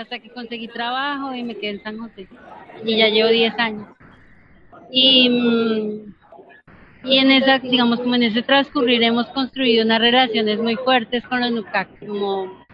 hasta 0.00 0.18
que 0.18 0.30
conseguí 0.30 0.68
trabajo 0.68 1.34
y 1.34 1.42
me 1.42 1.54
quedé 1.54 1.70
en 1.70 1.82
San 1.82 1.98
José. 1.98 2.28
Y 2.84 2.96
ya 2.96 3.08
llevo 3.08 3.28
10 3.28 3.58
años. 3.58 3.88
Y, 4.90 5.28
mm, 5.28 6.14
y 7.04 7.18
en 7.18 7.30
esa, 7.30 7.58
digamos, 7.58 8.00
como 8.00 8.14
en 8.14 8.24
ese 8.24 8.42
transcurrir 8.42 9.02
hemos 9.02 9.26
construido 9.28 9.84
unas 9.84 10.00
relaciones 10.00 10.58
muy 10.58 10.76
fuertes 10.76 11.24
con 11.24 11.40
los 11.40 11.50
NUCAC. 11.50 12.06
Como 12.06 12.64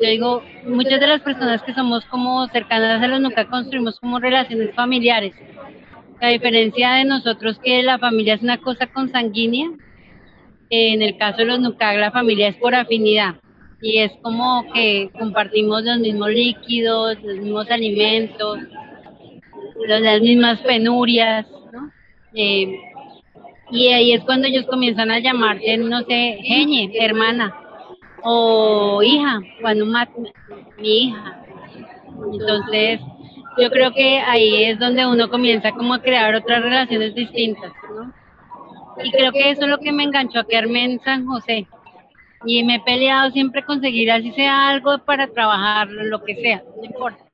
yo 0.00 0.08
digo, 0.08 0.42
muchas 0.66 1.00
de 1.00 1.06
las 1.06 1.20
personas 1.22 1.62
que 1.62 1.74
somos 1.74 2.04
como 2.06 2.46
cercanas 2.48 3.02
a 3.02 3.06
los 3.06 3.20
NUCAC 3.20 3.48
construimos 3.48 3.98
como 4.00 4.18
relaciones 4.18 4.74
familiares. 4.74 5.34
A 6.20 6.28
diferencia 6.28 6.92
de 6.94 7.04
nosotros 7.04 7.58
que 7.58 7.82
la 7.82 7.98
familia 7.98 8.34
es 8.34 8.42
una 8.42 8.58
cosa 8.58 8.86
consanguínea, 8.86 9.70
en 10.70 11.02
el 11.02 11.16
caso 11.16 11.38
de 11.38 11.46
los 11.46 11.60
NUCAC 11.60 11.98
la 11.98 12.10
familia 12.10 12.48
es 12.48 12.56
por 12.56 12.74
afinidad 12.74 13.36
y 13.84 13.98
es 13.98 14.12
como 14.22 14.64
que 14.72 15.10
compartimos 15.18 15.84
los 15.84 15.98
mismos 15.98 16.30
líquidos, 16.30 17.22
los 17.22 17.36
mismos 17.36 17.70
alimentos, 17.70 18.58
las 19.86 20.22
mismas 20.22 20.58
penurias, 20.62 21.46
¿no? 21.70 21.92
Eh, 22.32 22.78
y 23.70 23.88
ahí 23.88 24.14
es 24.14 24.24
cuando 24.24 24.48
ellos 24.48 24.64
comienzan 24.70 25.10
a 25.10 25.18
llamarte, 25.18 25.76
no 25.76 26.00
sé, 26.04 26.38
Geñe, 26.44 26.92
hermana, 26.98 27.54
o 28.22 29.02
hija, 29.02 29.40
cuando 29.60 29.84
mi 29.84 29.94
hija. 30.88 31.44
Entonces, 32.32 33.00
yo 33.58 33.70
creo 33.70 33.92
que 33.92 34.18
ahí 34.18 34.64
es 34.64 34.78
donde 34.78 35.06
uno 35.06 35.28
comienza 35.28 35.72
como 35.72 35.92
a 35.92 36.00
crear 36.00 36.34
otras 36.34 36.62
relaciones 36.62 37.14
distintas, 37.14 37.70
¿no? 37.94 38.14
Y 39.04 39.10
creo 39.10 39.30
que 39.30 39.50
eso 39.50 39.64
es 39.64 39.68
lo 39.68 39.76
que 39.76 39.92
me 39.92 40.04
enganchó 40.04 40.38
a 40.38 40.46
quedarme 40.46 40.84
en 40.84 41.00
San 41.00 41.26
José. 41.26 41.66
Y 42.46 42.62
me 42.62 42.76
he 42.76 42.80
peleado 42.80 43.30
siempre 43.30 43.62
conseguir 43.64 44.10
así 44.10 44.32
sea 44.32 44.68
algo 44.68 44.98
para 44.98 45.26
trabajar, 45.28 45.88
lo 45.88 46.22
que 46.22 46.34
sea, 46.36 46.62
no 46.76 46.84
importa, 46.84 47.24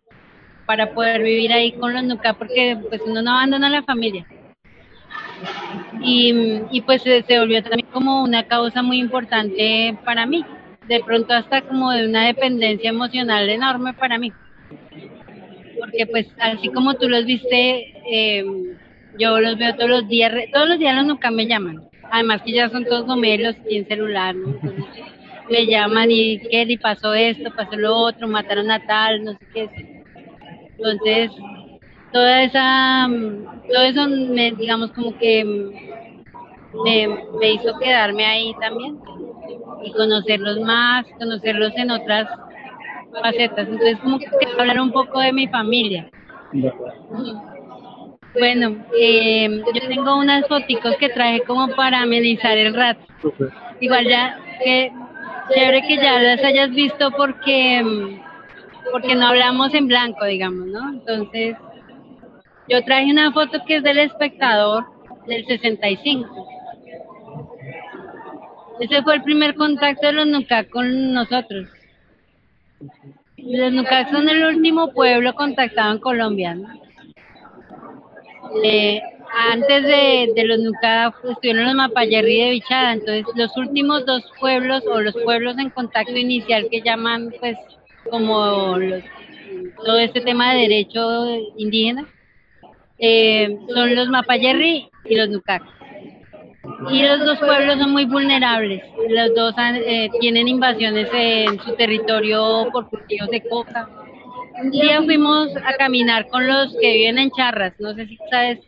para 0.67 0.95
poder 0.95 1.23
vivir 1.23 1.53
ahí 1.53 1.73
con 1.73 1.93
los 1.93 2.05
NUCA, 2.05 2.35
porque 2.35 2.79
pues 2.89 3.01
uno 3.05 3.23
no 3.23 3.33
abandona 3.33 3.69
la 3.71 3.83
familia. 3.83 4.27
Y, 6.03 6.63
y 6.71 6.81
pues 6.83 7.03
se, 7.03 7.23
volvió 7.39 7.63
también 7.63 7.89
como 7.93 8.23
una 8.23 8.47
causa 8.47 8.83
muy 8.83 8.99
importante 8.99 9.97
para 10.05 10.27
mí, 10.27 10.45
de 10.87 11.01
pronto 11.01 11.35
hasta 11.35 11.63
como 11.63 11.91
de 11.91 12.07
una 12.07 12.27
dependencia 12.27 12.91
emocional 12.91 13.49
enorme 13.49 13.95
para 13.95 14.19
mí. 14.19 14.33
Porque 15.79 16.07
pues 16.07 16.29
así 16.39 16.69
como 16.69 16.95
tú 16.95 17.09
los 17.09 17.25
viste, 17.25 17.95
eh, 18.07 18.45
yo 19.19 19.41
los 19.41 19.59
veo 19.59 19.75
todos 19.75 19.91
los 19.91 20.09
días, 20.09 20.33
todos 20.53 20.69
los 20.69 20.79
días 20.79 20.95
los 20.95 21.07
NUCA 21.07 21.31
me 21.31 21.47
llaman. 21.47 21.90
Además 22.11 22.43
que 22.43 22.53
ya 22.53 22.69
son 22.69 22.85
todos 22.85 23.07
gomelos 23.07 23.57
y 23.69 23.79
en 23.79 23.87
celular, 23.87 24.35
¿no? 24.35 24.49
Entonces, 24.49 24.85
me 25.49 25.67
llaman 25.67 26.11
y 26.11 26.39
qué 26.39 26.63
y 26.69 26.77
pasó 26.77 27.15
esto, 27.15 27.51
pasó 27.57 27.77
lo 27.77 27.97
otro, 27.97 28.29
mataron 28.29 28.71
a 28.71 28.85
tal, 28.87 29.25
no 29.25 29.33
sé 29.33 29.39
qué. 29.53 29.69
Entonces, 30.79 31.31
toda 32.13 32.43
esa, 32.43 33.09
mm, 33.09 33.45
todo 33.73 33.83
eso 33.83 34.09
me, 34.09 34.53
digamos 34.53 34.93
como 34.93 35.17
que 35.19 35.45
mm, 35.45 36.83
me, 36.85 37.09
me 37.41 37.53
hizo 37.53 37.79
quedarme 37.79 38.25
ahí 38.25 38.55
también 38.61 38.99
y 39.83 39.93
conocerlos 39.93 40.61
más, 40.61 41.07
conocerlos 41.19 41.73
en 41.77 41.91
otras 41.91 42.29
facetas. 43.21 43.69
Entonces, 43.69 43.99
como 43.99 44.19
que 44.19 44.27
hablar 44.59 44.81
un 44.81 44.93
poco 44.93 45.21
de 45.21 45.33
mi 45.33 45.49
familia. 45.49 46.11
Bueno, 48.39 48.77
eh, 48.97 49.63
yo 49.75 49.89
tengo 49.89 50.17
unas 50.17 50.47
foticos 50.47 50.97
que 50.97 51.09
traje 51.09 51.41
como 51.43 51.69
para 51.75 52.03
amenizar 52.03 52.57
el 52.57 52.75
rato. 52.75 53.01
Igual 53.81 54.07
ya, 54.07 54.39
que 54.63 54.93
chévere 55.53 55.83
que 55.83 55.97
ya 55.97 56.21
las 56.21 56.43
hayas 56.45 56.71
visto 56.71 57.11
porque, 57.13 57.83
mm, 57.83 58.21
porque 58.93 59.15
no 59.15 59.27
hablamos 59.27 59.75
en 59.75 59.89
blanco, 59.89 60.25
digamos, 60.27 60.67
¿no? 60.67 60.91
Entonces, 60.91 61.57
yo 62.69 62.85
traje 62.85 63.11
una 63.11 63.33
foto 63.33 63.59
que 63.67 63.77
es 63.77 63.83
del 63.83 63.99
espectador 63.99 64.85
del 65.27 65.45
65. 65.47 66.47
Ese 68.79 69.03
fue 69.03 69.17
el 69.17 69.23
primer 69.23 69.55
contacto 69.57 70.07
de 70.07 70.13
los 70.13 70.27
NUCAC 70.27 70.71
con 70.71 71.13
nosotros. 71.13 71.69
Los 73.37 73.73
NUCAC 73.73 74.11
son 74.11 74.29
el 74.29 74.45
último 74.45 74.93
pueblo 74.93 75.35
contactado 75.35 75.93
en 75.93 75.99
Colombia, 75.99 76.55
¿no? 76.55 76.80
Eh, 78.65 79.01
antes 79.33 79.83
de, 79.85 80.45
los 80.45 80.59
NUCA 80.59 81.15
estuvieron 81.31 81.65
los 81.65 81.75
Mapayerri 81.75 82.41
de 82.41 82.51
Bichada, 82.51 82.95
entonces 82.95 83.25
los 83.37 83.57
últimos 83.57 84.05
dos 84.05 84.23
pueblos 84.41 84.83
o 84.87 85.01
los 85.01 85.15
pueblos 85.25 85.57
en 85.59 85.71
contacto 85.71 86.17
inicial 86.17 86.67
que 86.71 86.83
llaman 86.83 87.33
pues 87.39 87.57
como 88.11 88.77
todo 89.85 89.99
este 89.99 90.21
tema 90.21 90.53
de 90.53 90.63
derecho 90.63 91.27
indígena 91.57 92.07
eh, 92.99 93.57
son 93.73 93.95
los 93.95 94.09
Mapayerri 94.09 94.91
y 95.05 95.15
los 95.17 95.29
Nucac. 95.29 95.63
Y 96.91 97.03
los 97.03 97.25
dos 97.25 97.39
pueblos 97.39 97.79
son 97.79 97.93
muy 97.93 98.05
vulnerables, 98.05 98.83
los 99.09 99.35
dos 99.35 99.55
han- 99.57 99.77
eh, 99.77 100.11
tienen 100.21 100.49
invasiones 100.49 101.09
en 101.13 101.59
su 101.61 101.75
territorio 101.75 102.69
por 102.73 102.89
cultivos 102.89 103.31
de 103.31 103.43
coca. 103.43 103.89
Un 104.63 104.71
día 104.71 105.03
fuimos 105.03 105.49
a 105.65 105.75
caminar 105.77 106.29
con 106.29 106.47
los 106.47 106.75
que 106.81 106.93
viven 106.93 107.19
en 107.19 107.31
Charras, 107.31 107.73
no 107.79 107.95
sé 107.95 108.07
si 108.07 108.19
sabes, 108.31 108.59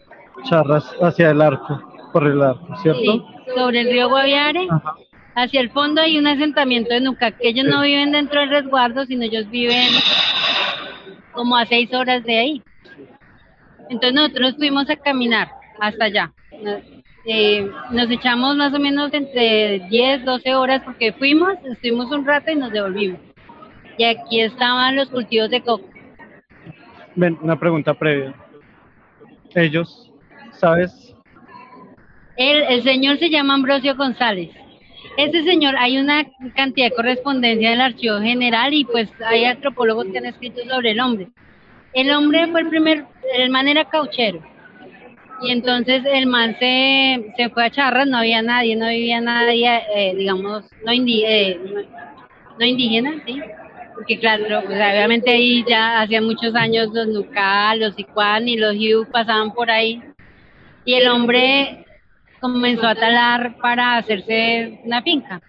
Charras 0.49 0.85
hacia 1.03 1.31
el 1.31 1.41
arco, 1.43 1.81
por 2.13 2.27
el 2.27 2.41
arco, 2.43 2.67
¿cierto? 2.83 3.01
sí, 3.01 3.23
sobre 3.55 3.81
el 3.81 3.91
río 3.91 4.09
Guaviare. 4.09 4.67
Ajá. 4.71 4.95
Hacia 5.35 5.61
el 5.61 5.71
fondo 5.71 6.01
hay 6.03 6.19
un 6.19 6.27
asentamiento 6.27 6.93
de 6.93 7.01
Nucac, 7.01 7.39
que 7.39 7.49
ellos 7.49 7.65
Sí. 7.65 7.71
no 7.71 7.83
viven 7.83 8.13
dentro 8.13 8.41
del 8.41 8.51
resguardo, 8.51 9.05
sino 9.07 9.25
ellos 9.25 9.49
viven 9.51 9.89
como 11.33 11.57
a 11.57 11.65
seis 11.67 11.93
horas 11.95 12.23
de 12.25 12.39
ahí. 12.39 12.63
Entonces 13.89 14.15
nosotros 14.15 14.57
fuimos 14.57 14.89
a 14.91 14.97
caminar 14.97 15.49
hasta 15.81 16.05
allá. 16.07 16.33
Nos, 16.63 16.81
eh, 17.27 17.71
nos 17.91 18.11
echamos 18.11 18.57
más 18.57 18.75
o 18.75 18.79
menos 18.79 19.13
entre 19.15 19.81
10, 19.89 20.25
12 20.25 20.55
horas 20.55 20.83
porque 20.85 21.13
fuimos, 21.15 21.55
estuvimos 21.65 22.11
un 22.11 22.27
rato 22.27 22.51
y 22.51 22.57
nos 22.57 22.71
devolvimos. 22.73 23.21
Y 23.99 24.05
aquí 24.05 24.41
estaban 24.41 24.97
los 24.97 25.09
cultivos 25.11 25.51
de 25.51 25.61
coco. 25.61 25.85
Ven, 27.15 27.39
una 27.43 27.59
pregunta 27.59 27.95
previa. 27.95 28.35
Ellos, 29.55 30.11
¿sabes? 30.53 31.15
El, 32.37 32.63
el 32.63 32.83
señor 32.83 33.19
se 33.19 33.29
llama 33.29 33.55
Ambrosio 33.55 33.95
González. 33.97 34.51
Ese 35.19 35.43
señor, 35.45 35.75
hay 35.79 35.99
una 35.99 36.25
cantidad 36.57 36.87
de 36.89 36.95
correspondencia 36.97 37.71
del 37.71 37.81
Archivo 37.83 38.19
General 38.21 38.73
y 38.73 38.85
pues 38.85 39.11
hay 39.27 39.45
antropólogos 39.45 40.07
que 40.07 40.19
han 40.19 40.27
escrito 40.27 40.63
sobre 40.69 40.93
el 40.93 41.01
hombre. 41.01 41.29
El 41.93 42.11
hombre 42.13 42.47
fue 42.47 42.63
el 42.63 42.69
primer, 42.69 43.05
el 43.37 43.51
man 43.51 43.69
era 43.69 43.85
cauchero. 43.85 44.41
Y 45.43 45.51
entonces 45.51 46.03
el 46.07 46.27
man 46.27 46.57
se, 46.59 47.33
se 47.37 47.51
fue 47.51 47.67
a 47.67 47.71
Charras, 47.71 48.07
no 48.07 48.19
había 48.19 48.41
nadie, 48.41 48.77
no 48.77 48.89
vivía 48.89 49.21
nadie, 49.21 49.83
eh, 49.95 50.15
digamos, 50.17 50.65
no, 50.87 50.93
indi- 50.93 51.25
eh, 51.27 51.61
no- 51.63 51.83
no 52.59 52.65
indígena, 52.65 53.21
¿sí? 53.27 53.43
Porque 53.95 54.19
claro, 54.19 54.63
pues, 54.65 54.79
obviamente 54.79 55.31
ahí 55.31 55.65
ya 55.69 56.01
hacía 56.01 56.21
muchos 56.21 56.55
años 56.55 56.89
los 56.93 57.09
Nucal, 57.09 57.81
los 57.81 57.99
Icuán 57.99 58.49
y 58.49 58.57
los 58.57 58.75
Yu 58.75 59.07
pasaban 59.11 59.53
por 59.53 59.71
ahí. 59.71 60.03
Y 60.85 60.95
el 60.95 61.09
hombre 61.09 61.85
comenzó 62.41 62.87
a 62.87 62.95
talar 62.95 63.57
para 63.59 63.97
hacerse 63.97 64.81
una 64.85 65.03
finca. 65.03 65.41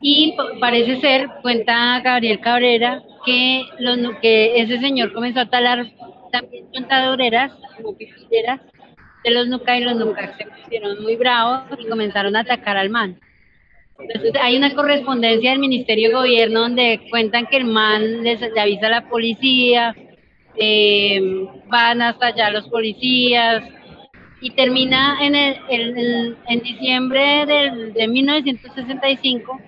Y 0.00 0.36
parece 0.60 1.00
ser, 1.00 1.28
cuenta 1.42 2.00
Gabriel 2.00 2.40
Cabrera, 2.40 3.02
que, 3.24 3.64
los, 3.78 3.98
que 4.20 4.60
ese 4.60 4.78
señor 4.78 5.12
comenzó 5.12 5.40
a 5.40 5.50
talar 5.50 5.86
también 6.30 6.66
contadoreras, 6.72 7.52
como 7.76 7.96
de 9.26 9.30
los 9.30 9.48
Nuca 9.48 9.76
y 9.76 9.84
los 9.84 9.96
Nuca 9.96 10.36
se 10.36 10.46
pusieron 10.46 11.02
muy 11.02 11.16
bravos 11.16 11.62
y 11.78 11.88
comenzaron 11.88 12.36
a 12.36 12.40
atacar 12.40 12.76
al 12.76 12.90
man. 12.90 13.18
Entonces 13.98 14.32
hay 14.40 14.56
una 14.56 14.74
correspondencia 14.74 15.50
del 15.50 15.58
Ministerio 15.58 16.08
de 16.08 16.14
Gobierno 16.14 16.60
donde 16.60 17.00
cuentan 17.10 17.46
que 17.46 17.56
el 17.56 17.64
man 17.64 18.22
les, 18.22 18.40
le 18.40 18.60
avisa 18.60 18.86
a 18.86 18.90
la 18.90 19.08
policía 19.08 19.94
eh, 20.58 21.20
van 21.68 22.00
hasta 22.00 22.28
allá 22.28 22.50
los 22.50 22.68
policías 22.68 23.62
y 24.40 24.50
termina 24.50 25.18
en, 25.20 25.34
el, 25.34 26.36
en 26.48 26.60
diciembre 26.60 27.44
del, 27.46 27.92
de 27.92 28.08
1965 28.08 29.60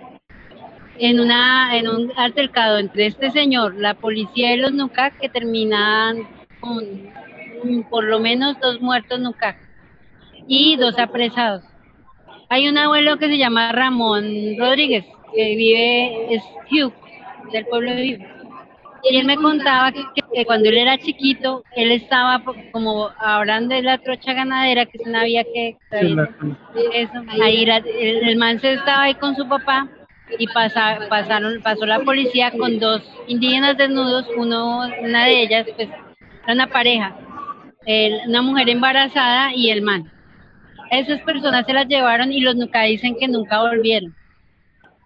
en 0.99 1.21
una 1.21 1.77
en 1.77 1.89
un 1.89 2.13
altercado 2.17 2.79
entre 2.79 3.07
este 3.07 3.31
señor, 3.31 3.75
la 3.75 3.95
policía 3.95 4.55
y 4.55 4.59
los 4.59 4.73
NUCAC 4.73 5.19
que 5.19 5.29
terminan 5.29 6.27
con 6.61 6.85
por 7.91 8.05
lo 8.05 8.19
menos 8.21 8.59
dos 8.61 8.81
muertos 8.81 9.21
NUCAC 9.21 9.57
y 10.47 10.77
dos 10.77 10.99
apresados. 10.99 11.63
Hay 12.51 12.69
un 12.69 12.79
abuelo 12.79 13.19
que 13.19 13.29
se 13.29 13.39
llama 13.39 13.73
Ramón 13.73 14.25
Rodríguez, 14.59 15.05
que 15.35 15.55
vive, 15.57 16.35
es 16.35 16.43
Hugh, 16.71 16.93
del 17.53 17.67
pueblo 17.67 17.93
de 17.95 18.15
Hugh. 18.15 18.27
Y 19.05 19.17
él 19.17 19.27
me 19.27 19.37
contaba 19.37 19.93
que, 19.93 20.03
que 20.35 20.45
cuando 20.45 20.69
él 20.71 20.79
era 20.79 20.99
chiquito, 20.99 21.63
él 21.77 21.93
estaba 21.93 22.43
como 22.73 23.11
hablando 23.19 23.75
de 23.75 23.83
la 23.83 23.99
trocha 23.99 24.33
ganadera, 24.33 24.87
que 24.87 24.99
es 25.01 25.07
una 25.07 25.25
vía 25.25 25.45
que... 25.45 25.77
Sí, 25.93 26.17
Eso, 26.95 27.13
ahí 27.43 27.65
la- 27.65 27.77
el, 27.79 28.29
el 28.29 28.37
man 28.37 28.61
se 28.61 28.73
estaba 28.75 29.05
ahí 29.05 29.15
con 29.15 29.37
su 29.37 29.47
papá 29.49 29.89
y 30.39 30.47
pasa, 30.49 30.99
pasaron, 31.09 31.61
pasó 31.63 31.87
la 31.87 32.01
policía 32.01 32.51
con 32.51 32.79
dos 32.79 33.03
indígenas 33.29 33.77
desnudos, 33.77 34.27
uno, 34.37 34.81
una 35.03 35.25
de 35.27 35.43
ellas, 35.43 35.67
pues, 35.77 35.89
era 36.45 36.53
una 36.55 36.67
pareja, 36.67 37.15
el- 37.87 38.21
una 38.29 38.43
mujer 38.43 38.69
embarazada 38.69 39.55
y 39.55 39.71
el 39.71 39.83
man. 39.83 40.11
Esas 40.91 41.21
personas 41.23 41.67
se 41.67 41.73
las 41.73 41.87
llevaron 41.87 42.33
y 42.33 42.41
los 42.41 42.57
nunca 42.57 42.83
dicen 42.83 43.17
que 43.19 43.29
nunca 43.29 43.61
volvieron. 43.61 44.15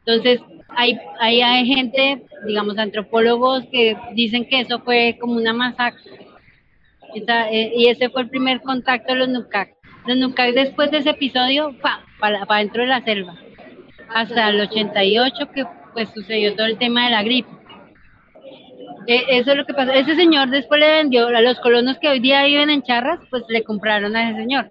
Entonces, 0.04 0.40
hay, 0.76 0.98
hay, 1.20 1.66
gente, 1.66 2.22
digamos, 2.46 2.78
antropólogos 2.78 3.64
que 3.70 3.96
dicen 4.14 4.46
que 4.46 4.60
eso 4.60 4.80
fue 4.80 5.16
como 5.20 5.34
una 5.34 5.52
masacre. 5.52 6.26
Eh, 7.14 7.72
y 7.76 7.88
ese 7.88 8.08
fue 8.08 8.22
el 8.22 8.30
primer 8.30 8.62
contacto 8.62 9.12
de 9.12 9.18
los 9.18 9.28
Nukak. 9.28 9.74
Los 10.06 10.16
Nukak 10.16 10.54
después 10.54 10.90
de 10.90 10.98
ese 10.98 11.10
episodio, 11.10 11.74
para 12.18 12.46
pa 12.46 12.58
dentro 12.58 12.82
de 12.82 12.88
la 12.88 13.02
selva. 13.02 13.36
Hasta 14.08 14.50
el 14.50 14.60
88 14.60 15.50
que 15.54 15.64
pues 15.92 16.08
sucedió 16.14 16.54
todo 16.54 16.66
el 16.66 16.78
tema 16.78 17.04
de 17.04 17.10
la 17.10 17.22
gripe. 17.22 17.50
Eh, 19.06 19.24
eso 19.28 19.50
es 19.52 19.56
lo 19.56 19.66
que 19.66 19.74
pasó. 19.74 19.92
Ese 19.92 20.14
señor 20.16 20.50
después 20.50 20.80
le 20.80 20.88
vendió 20.88 21.28
a 21.28 21.40
los 21.40 21.58
colonos 21.60 21.98
que 21.98 22.08
hoy 22.08 22.20
día 22.20 22.44
viven 22.44 22.70
en 22.70 22.82
Charras, 22.82 23.20
pues 23.30 23.44
le 23.48 23.62
compraron 23.62 24.16
a 24.16 24.30
ese 24.30 24.38
señor. 24.38 24.70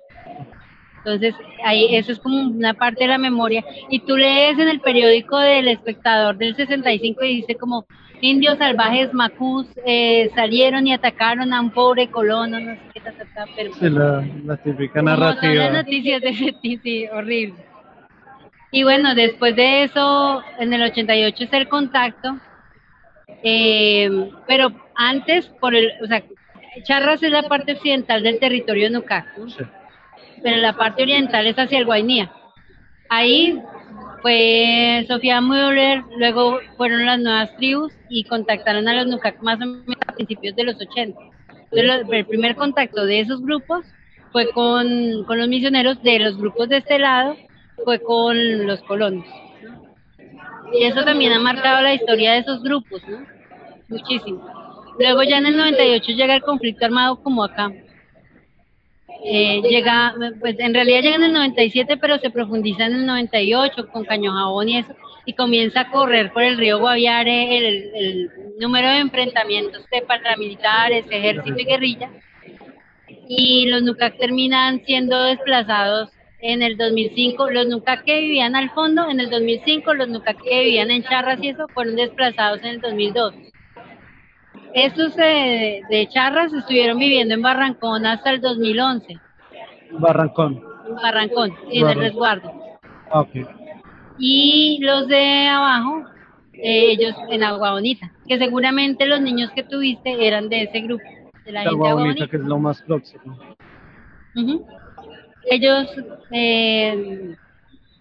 Entonces, 1.04 1.34
ahí 1.66 1.96
eso 1.96 2.12
es 2.12 2.20
como 2.20 2.40
una 2.42 2.74
parte 2.74 3.04
de 3.04 3.08
la 3.10 3.18
memoria. 3.18 3.66
Y 3.90 4.00
tú 4.02 4.16
lees 4.18 4.60
en 4.60 4.70
el 4.70 4.80
periódico 4.82 5.38
del 5.40 5.68
espectador 5.68 6.38
del 6.38 6.56
65 6.56 7.24
y 7.24 7.36
dice 7.38 7.56
como 7.56 7.86
indios 8.22 8.60
salvajes 8.60 9.12
macús 9.14 9.66
eh, 9.84 10.30
salieron 10.36 10.86
y 10.86 10.94
atacaron 10.94 11.54
a 11.54 11.60
un 11.60 11.72
pobre 11.72 12.08
colono, 12.10 12.60
no 12.60 12.74
sé 12.76 12.80
qué, 12.94 13.00
ta, 13.00 13.12
ta, 13.14 13.26
ta, 13.34 13.46
pero 13.56 13.74
sí, 13.74 13.90
la, 13.90 14.24
la 14.46 14.58
típica 14.58 15.00
son 15.00 15.06
las 15.08 15.20
narrativa. 15.20 15.70
noticias 15.72 16.22
de 16.22 16.30
ese 16.30 16.56
sí, 16.84 17.08
horrible. 17.12 17.56
Y 18.70 18.84
bueno, 18.84 19.16
después 19.16 19.56
de 19.56 19.84
eso, 19.86 20.44
en 20.60 20.72
el 20.72 20.84
88 20.84 21.44
es 21.44 21.54
el 21.54 21.68
contacto, 21.68 22.38
eh, 23.44 24.30
pero 24.48 24.72
antes, 24.96 25.48
por 25.60 25.74
el, 25.76 25.92
o 26.04 26.08
sea, 26.08 26.24
Charras 26.84 27.22
es 27.24 27.32
la 27.32 27.44
parte 27.44 27.74
occidental 27.74 28.24
del 28.24 28.40
territorio 28.40 28.84
de 28.86 28.92
Nucac, 28.92 29.38
¿no? 29.38 29.50
Sí. 29.50 29.64
Pero 30.42 30.58
la 30.58 30.74
parte 30.74 31.04
oriental 31.04 31.48
es 31.48 31.58
hacia 31.58 31.80
el 31.80 31.86
Guainía. 31.86 32.32
Ahí 33.10 33.60
fue 34.22 35.06
Sofía 35.08 35.42
Müller, 35.42 36.04
luego 36.18 36.60
fueron 36.78 37.06
las 37.06 37.20
nuevas 37.20 37.56
tribus 37.58 37.94
y 38.10 38.24
contactaron 38.24 38.88
a 38.88 38.94
los 38.94 39.08
Nucac 39.08 39.42
más 39.42 39.56
o 39.62 39.66
menos 39.66 39.98
a 40.08 40.14
principios 40.14 40.56
de 40.56 40.64
los 40.64 40.76
80. 40.76 41.20
Entonces, 41.72 42.08
el 42.12 42.26
primer 42.26 42.56
contacto 42.56 43.06
de 43.06 43.22
esos 43.22 43.42
grupos 43.42 43.86
fue 44.32 44.50
con, 44.52 45.24
con 45.26 45.38
los 45.38 45.48
misioneros 45.48 46.02
de 46.04 46.20
los 46.20 46.38
grupos 46.38 46.70
de 46.70 46.78
este 46.78 47.00
lado, 47.00 47.36
fue 47.84 48.00
con 48.00 48.68
los 48.68 48.82
colonos. 48.84 49.26
¿no? 49.62 49.82
Y 50.74 50.84
eso 50.84 51.04
también 51.04 51.34
ha 51.34 51.40
marcado 51.40 51.82
la 51.82 51.94
historia 51.94 52.34
de 52.34 52.40
esos 52.40 52.62
grupos, 52.62 53.02
¿no? 53.08 53.26
Muchísimo. 53.90 54.46
Luego 55.00 55.24
ya 55.24 55.38
en 55.40 55.48
el 55.48 55.58
98 55.58 56.12
llega 56.12 56.36
el 56.36 56.42
conflicto 56.42 56.86
armado 56.86 57.22
como 57.22 57.44
acá, 57.44 57.72
eh, 59.24 59.62
llega, 59.62 60.16
pues 60.40 60.60
en 60.60 60.74
realidad 60.74 61.02
llega 61.02 61.16
en 61.16 61.24
el 61.24 61.34
97, 61.34 61.98
pero 61.98 62.18
se 62.18 62.32
profundiza 62.32 62.86
en 62.86 62.94
el 62.94 63.06
98 63.06 63.88
con 63.90 64.04
Caño 64.04 64.32
Jabón 64.34 64.70
y 64.70 64.78
eso, 64.78 64.96
y 65.26 65.34
comienza 65.34 65.82
a 65.82 65.92
correr 65.92 66.32
por 66.34 66.44
el 66.44 66.58
río 66.58 66.80
Guaviare 66.80 67.58
el, 67.58 67.92
el 67.94 68.32
número 68.60 68.90
de 68.90 69.00
enfrentamientos 69.00 69.86
de 69.92 70.02
paramilitares, 70.02 71.06
ejército 71.10 71.60
y 71.60 71.66
guerrilla, 71.66 72.10
y 73.28 73.68
los 73.68 73.84
Nucac 73.84 74.18
terminan 74.18 74.84
siendo 74.86 75.22
desplazados 75.24 76.10
en 76.42 76.64
el 76.64 76.76
2005, 76.76 77.52
los 77.52 77.68
Nucac 77.68 78.04
que 78.04 78.20
vivían 78.20 78.56
al 78.56 78.72
fondo 78.72 79.10
en 79.10 79.20
el 79.20 79.30
2005, 79.30 79.94
los 79.94 80.08
Nucac 80.10 80.42
que 80.42 80.64
vivían 80.64 80.90
en 80.90 81.04
Charras 81.04 81.40
y 81.42 81.50
eso 81.50 81.68
fueron 81.74 81.96
desplazados 81.96 82.60
en 82.62 82.68
el 82.68 82.82
2002. 82.82 83.34
Estos 84.74 85.14
eh, 85.18 85.82
de 85.90 86.08
Charras 86.08 86.54
estuvieron 86.54 86.98
viviendo 86.98 87.34
en 87.34 87.42
Barrancón 87.42 88.06
hasta 88.06 88.32
el 88.32 88.42
2011. 88.42 89.20
Barrancón. 90.00 90.64
En 90.88 90.96
Barrancón, 90.96 91.54
en 91.72 91.88
el 91.88 91.96
resguardo. 91.96 92.54
Ah, 93.12 93.22
ok. 93.22 93.48
Y 94.18 94.80
los 94.82 95.08
de 95.08 95.48
abajo, 95.48 96.06
eh, 96.54 96.92
ellos 96.92 97.16
en 97.30 97.44
Agua 97.44 97.72
Bonita, 97.72 98.12
que 98.28 98.38
seguramente 98.38 99.06
los 99.06 99.20
niños 99.20 99.52
que 99.52 99.64
tuviste 99.64 100.26
eran 100.28 100.48
de 100.48 100.64
ese 100.64 100.82
grupo, 100.82 101.04
de 101.46 101.52
la 101.52 101.62
gente 101.62 101.76
de 101.76 101.76
Agua 101.76 101.90
Agua 101.90 102.04
Bonita, 102.04 102.28
que 102.28 102.38
es 102.38 102.44
lo 102.44 102.60
más 102.60 102.82
próximo. 102.84 103.38
Ujú. 104.36 104.66
Ellos, 105.50 105.88
eh, 106.32 107.36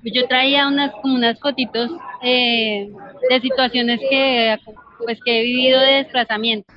yo 0.05 0.28
traía 0.28 0.69
unas 0.69 0.93
como 1.02 1.14
unas 1.14 1.40
fotitos 1.40 1.90
eh, 2.22 2.93
de 3.28 3.40
situaciones 3.40 3.99
que 4.08 4.56
pues 5.05 5.19
que 5.25 5.41
he 5.41 5.43
vivido 5.43 5.81
de 5.81 5.94
desplazamiento. 5.94 6.73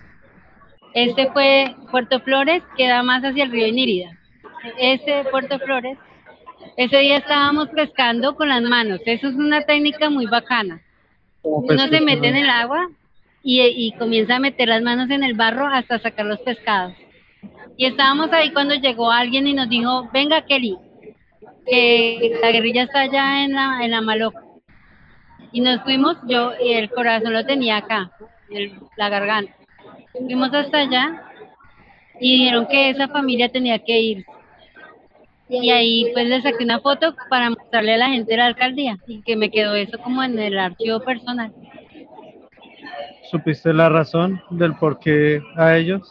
Este 0.94 1.32
fue 1.32 1.76
Puerto 1.92 2.20
Flores, 2.20 2.62
queda 2.78 3.02
más 3.04 3.24
hacia 3.24 3.46
el 3.46 3.52
río 3.52 3.68
Inírida. 3.68 4.18
Este 4.78 5.26
Puerto 5.26 5.60
Flores, 5.60 5.98
ese 6.78 6.98
día 6.98 7.18
estábamos 7.18 7.70
pescando 7.70 8.36
con 8.36 8.50
las 8.50 8.62
manos. 8.62 9.00
Eso 9.06 9.28
es 9.28 9.36
una 9.36 9.62
técnica 9.62 10.10
muy 10.10 10.26
bacana. 10.28 10.82
Uno 11.42 11.88
se 11.88 12.00
mete 12.00 12.28
en 12.28 12.38
el 12.38 12.50
agua 12.50 12.90
y, 13.42 13.62
y 13.62 13.92
comienza 13.94 14.36
a 14.36 14.40
meter 14.40 14.68
las 14.68 14.82
manos 14.82 15.10
en 15.10 15.24
el 15.24 15.34
barro 15.34 15.68
hasta 15.68 16.00
sacar 16.00 16.26
los 16.26 16.40
pescados. 16.40 16.94
Y 17.76 17.86
estábamos 17.86 18.32
ahí 18.32 18.52
cuando 18.52 18.76
llegó 18.76 19.12
alguien 19.12 19.48
y 19.48 19.54
nos 19.54 19.68
dijo, 19.68 20.10
venga 20.14 20.46
Kelly, 20.46 20.78
que 21.66 22.38
la 22.42 22.52
guerrilla 22.52 22.84
está 22.84 23.02
allá 23.02 23.44
en 23.44 23.54
la, 23.54 23.80
en 23.84 23.92
la 23.92 24.02
Maloca. 24.02 24.42
Y 25.54 25.62
nos 25.62 25.82
fuimos, 25.84 26.18
yo 26.28 26.52
y 26.62 26.74
el 26.74 26.90
corazón 26.90 27.32
lo 27.32 27.46
tenía 27.46 27.78
acá, 27.78 28.12
el- 28.50 28.74
la 28.98 29.08
garganta. 29.08 29.54
Fuimos 30.12 30.54
hasta 30.54 30.80
allá 30.80 31.24
y 32.20 32.40
dijeron 32.40 32.68
que 32.68 32.90
esa 32.90 33.08
familia 33.08 33.50
tenía 33.50 33.80
que 33.80 34.00
ir. 34.00 34.26
Y 35.50 35.70
ahí 35.70 36.10
pues 36.14 36.28
le 36.28 36.42
saqué 36.42 36.64
una 36.64 36.80
foto 36.80 37.16
para 37.30 37.50
mostrarle 37.52 37.94
a 37.94 37.98
la 37.98 38.10
gente 38.10 38.32
de 38.32 38.38
la 38.38 38.48
alcaldía 38.48 38.98
y 39.08 39.22
que 39.22 39.36
me 39.36 39.52
quedó 39.52 39.76
eso 39.76 39.98
como 40.00 40.24
en 40.24 40.40
el 40.40 40.58
archivo 40.58 41.00
personal. 41.02 41.54
¿Supiste 43.30 43.74
la 43.74 43.90
razón 43.90 44.42
del 44.50 44.76
por 44.76 45.00
qué 45.00 45.42
a 45.56 45.78
ellos? 45.78 46.02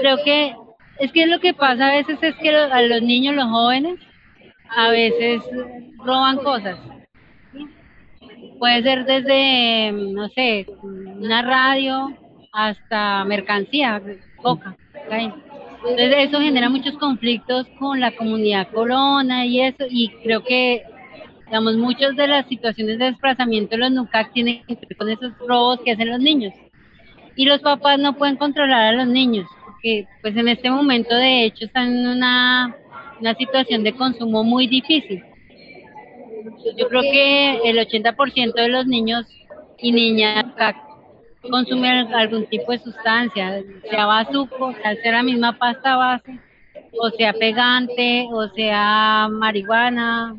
Creo 0.00 0.18
que 0.24 0.54
es 1.00 1.10
que 1.12 1.26
lo 1.26 1.40
que 1.40 1.54
pasa 1.54 1.88
a 1.88 1.92
veces 1.96 2.18
es 2.22 2.34
que 2.36 2.50
a 2.54 2.82
los 2.82 3.02
niños, 3.02 3.34
los 3.34 3.46
jóvenes, 3.48 3.98
a 4.76 4.90
veces 4.90 5.42
roban 6.04 6.36
cosas. 6.38 6.78
Puede 8.58 8.82
ser 8.82 9.04
desde, 9.06 9.92
no 9.92 10.28
sé, 10.28 10.66
una 10.82 11.42
radio 11.42 12.12
hasta 12.52 13.24
mercancía, 13.24 14.02
coca, 14.36 14.76
cocaína. 14.92 15.36
Entonces 15.88 16.28
eso 16.28 16.40
genera 16.40 16.68
muchos 16.68 16.98
conflictos 16.98 17.66
con 17.78 18.00
la 18.00 18.14
comunidad 18.14 18.68
colona 18.68 19.46
y 19.46 19.60
eso, 19.62 19.84
y 19.88 20.08
creo 20.22 20.44
que, 20.44 20.82
digamos, 21.46 21.76
muchas 21.76 22.14
de 22.16 22.26
las 22.26 22.46
situaciones 22.48 22.98
de 22.98 23.06
desplazamiento 23.06 23.70
de 23.70 23.78
los 23.78 23.90
NUCAC 23.92 24.32
tienen 24.32 24.62
que 24.66 24.74
ver 24.74 24.96
con 24.96 25.08
esos 25.08 25.32
robos 25.38 25.80
que 25.80 25.92
hacen 25.92 26.10
los 26.10 26.20
niños. 26.20 26.52
Y 27.34 27.46
los 27.46 27.60
papás 27.60 27.98
no 27.98 28.12
pueden 28.14 28.36
controlar 28.36 28.92
a 28.92 28.92
los 28.92 29.06
niños, 29.06 29.46
porque 29.64 30.06
pues 30.20 30.36
en 30.36 30.48
este 30.48 30.70
momento 30.70 31.14
de 31.14 31.44
hecho 31.44 31.64
están 31.64 31.96
en 31.96 32.08
una 32.08 32.76
situación 33.38 33.82
de 33.82 33.94
consumo 33.94 34.44
muy 34.44 34.66
difícil. 34.66 35.24
Yo 36.76 36.88
creo 36.88 37.02
que 37.02 37.60
el 37.64 37.78
80% 37.78 38.54
de 38.54 38.68
los 38.68 38.86
niños 38.86 39.26
y 39.78 39.92
niñas 39.92 40.44
consumen 41.50 42.12
algún 42.14 42.46
tipo 42.46 42.72
de 42.72 42.78
sustancia, 42.78 43.62
sea 43.88 44.06
bazuco, 44.06 44.74
sea 44.74 45.12
la 45.12 45.22
misma 45.22 45.58
pasta 45.58 45.96
base, 45.96 46.38
o 47.00 47.10
sea 47.10 47.32
pegante, 47.32 48.28
o 48.30 48.48
sea 48.48 49.28
marihuana. 49.30 50.36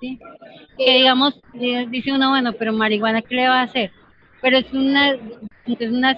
Que 0.00 0.94
digamos, 0.94 1.40
eh, 1.54 1.86
dice 1.88 2.12
uno, 2.12 2.30
bueno, 2.30 2.52
pero 2.54 2.72
marihuana, 2.72 3.22
¿qué 3.22 3.36
le 3.36 3.48
va 3.48 3.60
a 3.60 3.64
hacer? 3.64 3.92
pero 4.42 4.58
es 4.58 4.70
una 4.72 5.12
es 5.64 5.90
una 5.90 6.14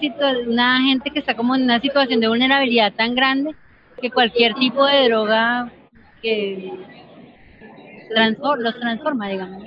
gente 0.81 1.11
que 1.11 1.19
está 1.19 1.35
como 1.35 1.55
en 1.55 1.61
una 1.61 1.79
situación 1.79 2.19
de 2.19 2.27
vulnerabilidad 2.27 2.91
tan 2.93 3.13
grande 3.13 3.55
que 4.01 4.09
cualquier 4.09 4.55
tipo 4.55 4.85
de 4.85 5.05
droga 5.05 5.71
que 6.21 6.73
transfor- 8.09 8.59
los 8.59 8.79
transforma, 8.79 9.29
digamos. 9.29 9.63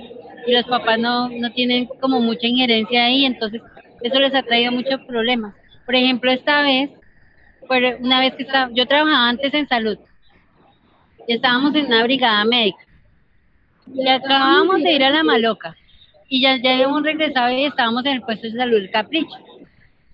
Y 0.47 0.53
los 0.53 0.63
papás 0.65 0.97
no, 0.99 1.29
no 1.29 1.51
tienen 1.51 1.85
como 1.99 2.19
mucha 2.21 2.47
injerencia 2.47 3.05
ahí, 3.05 3.25
entonces 3.25 3.61
eso 4.01 4.19
les 4.19 4.33
ha 4.33 4.43
traído 4.43 4.71
muchos 4.71 5.01
problemas. 5.05 5.53
Por 5.85 5.95
ejemplo, 5.95 6.31
esta 6.31 6.61
vez, 6.61 6.89
una 7.99 8.19
vez 8.19 8.33
que 8.35 8.43
estaba, 8.43 8.71
yo 8.73 8.85
trabajaba 8.85 9.29
antes 9.29 9.53
en 9.53 9.67
salud, 9.67 9.97
y 11.27 11.33
estábamos 11.33 11.75
en 11.75 11.85
una 11.87 12.03
brigada 12.03 12.43
médica, 12.45 12.79
y 13.93 14.07
acabábamos 14.07 14.81
de 14.81 14.93
ir 14.93 15.03
a 15.03 15.09
la 15.09 15.23
Maloca, 15.23 15.75
y 16.27 16.41
ya, 16.41 16.57
ya 16.57 16.73
habíamos 16.73 17.03
regresado 17.03 17.51
y 17.51 17.65
estábamos 17.65 18.05
en 18.05 18.13
el 18.13 18.21
puesto 18.21 18.47
de 18.47 18.53
salud 18.53 18.77
del 18.77 18.91
Capricho. 18.91 19.35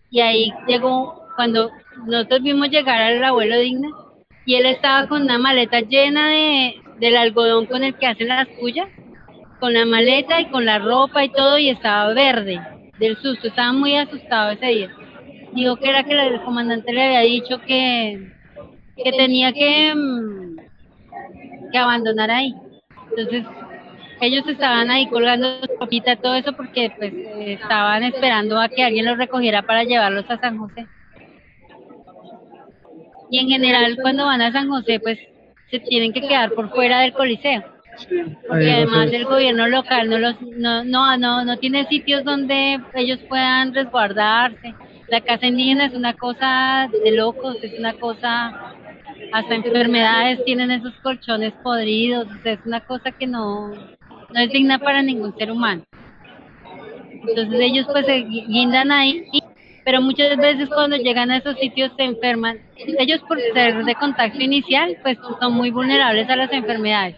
Y 0.09 0.21
ahí 0.21 0.53
llegó, 0.65 1.27
cuando 1.35 1.71
nosotros 2.05 2.41
vimos 2.41 2.69
llegar 2.69 3.01
al 3.01 3.23
abuelo 3.23 3.59
Digna, 3.59 3.89
y 4.45 4.55
él 4.55 4.65
estaba 4.65 5.07
con 5.07 5.23
una 5.23 5.37
maleta 5.37 5.81
llena 5.81 6.29
de, 6.29 6.75
del 6.99 7.17
algodón 7.17 7.65
con 7.65 7.83
el 7.83 7.95
que 7.95 8.07
hacen 8.07 8.29
las 8.29 8.47
pullas, 8.59 8.87
con 9.59 9.73
la 9.73 9.85
maleta 9.85 10.39
y 10.41 10.45
con 10.45 10.65
la 10.65 10.79
ropa 10.79 11.23
y 11.23 11.29
todo, 11.29 11.57
y 11.57 11.69
estaba 11.69 12.13
verde 12.13 12.59
del 12.99 13.17
susto, 13.17 13.47
estaba 13.47 13.73
muy 13.73 13.95
asustado 13.95 14.51
ese 14.51 14.65
día. 14.67 14.91
Dijo 15.53 15.75
que 15.77 15.89
era 15.89 16.03
que 16.03 16.13
el 16.13 16.41
comandante 16.41 16.93
le 16.93 17.03
había 17.03 17.19
dicho 17.21 17.59
que, 17.61 18.31
que 19.03 19.11
tenía 19.11 19.53
que, 19.53 19.93
mm, 19.95 20.55
que 21.71 21.77
abandonar 21.77 22.31
ahí. 22.31 22.53
Entonces, 23.09 23.45
ellos 24.21 24.47
estaban 24.47 24.89
ahí 24.89 25.07
colgando 25.07 25.59
ropita, 25.79 26.15
todo 26.15 26.35
eso, 26.35 26.53
porque 26.53 26.91
pues 26.97 27.13
estaban 27.37 28.03
esperando 28.03 28.59
a 28.59 28.69
que 28.69 28.83
alguien 28.83 29.05
los 29.05 29.17
recogiera 29.17 29.61
para 29.61 29.83
llevarlos 29.83 30.29
a 30.29 30.39
San 30.39 30.57
José. 30.57 30.87
Y 33.29 33.39
en 33.39 33.47
general, 33.47 33.97
cuando 34.01 34.25
van 34.25 34.41
a 34.41 34.51
San 34.51 34.69
José, 34.69 34.99
pues 34.99 35.19
se 35.79 35.87
tienen 35.87 36.13
que 36.13 36.21
quedar 36.21 36.51
por 36.53 36.69
fuera 36.71 36.99
del 37.01 37.13
coliseo. 37.13 37.63
Porque 38.47 38.71
además 38.71 39.11
el 39.11 39.25
gobierno 39.25 39.67
local 39.67 40.09
no 40.09 40.17
los 40.19 40.35
no, 40.41 40.83
no 40.83 41.17
no 41.17 41.45
no 41.45 41.57
tiene 41.57 41.85
sitios 41.85 42.23
donde 42.23 42.79
ellos 42.93 43.19
puedan 43.27 43.73
resguardarse. 43.73 44.73
La 45.07 45.21
casa 45.21 45.47
indígena 45.47 45.85
es 45.85 45.93
una 45.93 46.13
cosa 46.13 46.89
de 47.03 47.11
locos, 47.11 47.57
es 47.63 47.73
una 47.79 47.93
cosa 47.93 48.53
hasta 49.31 49.55
enfermedades 49.55 50.43
tienen 50.45 50.71
esos 50.71 50.93
colchones 51.01 51.53
podridos, 51.63 52.27
o 52.27 52.41
sea, 52.41 52.53
es 52.53 52.59
una 52.65 52.81
cosa 52.81 53.11
que 53.11 53.27
no 53.27 53.69
no 53.71 54.39
es 54.39 54.51
digna 54.51 54.79
para 54.79 55.01
ningún 55.01 55.35
ser 55.37 55.51
humano. 55.51 55.83
Entonces 57.27 57.59
ellos 57.61 57.87
pues 57.91 58.05
se 58.05 58.19
gui- 58.25 58.45
guindan 58.47 58.91
ahí, 58.91 59.23
pero 59.85 60.01
muchas 60.01 60.35
veces 60.35 60.67
cuando 60.67 60.97
llegan 60.97 61.31
a 61.31 61.37
esos 61.37 61.57
sitios 61.57 61.91
se 61.95 62.03
enferman. 62.03 62.59
Ellos 62.75 63.21
por 63.27 63.39
ser 63.39 63.85
de 63.85 63.95
contacto 63.95 64.41
inicial 64.41 64.97
pues 65.01 65.17
son 65.39 65.53
muy 65.53 65.71
vulnerables 65.71 66.29
a 66.29 66.35
las 66.35 66.51
enfermedades 66.51 67.15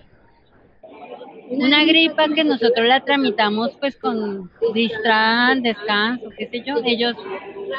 una 1.50 1.86
gripa 1.86 2.28
que 2.34 2.44
nosotros 2.44 2.88
la 2.88 3.00
tramitamos 3.02 3.72
pues 3.80 3.96
con 3.98 4.50
Distran, 4.74 5.62
descanso, 5.62 6.30
qué 6.38 6.48
sé 6.48 6.64
yo, 6.66 6.76
ellos 6.84 7.16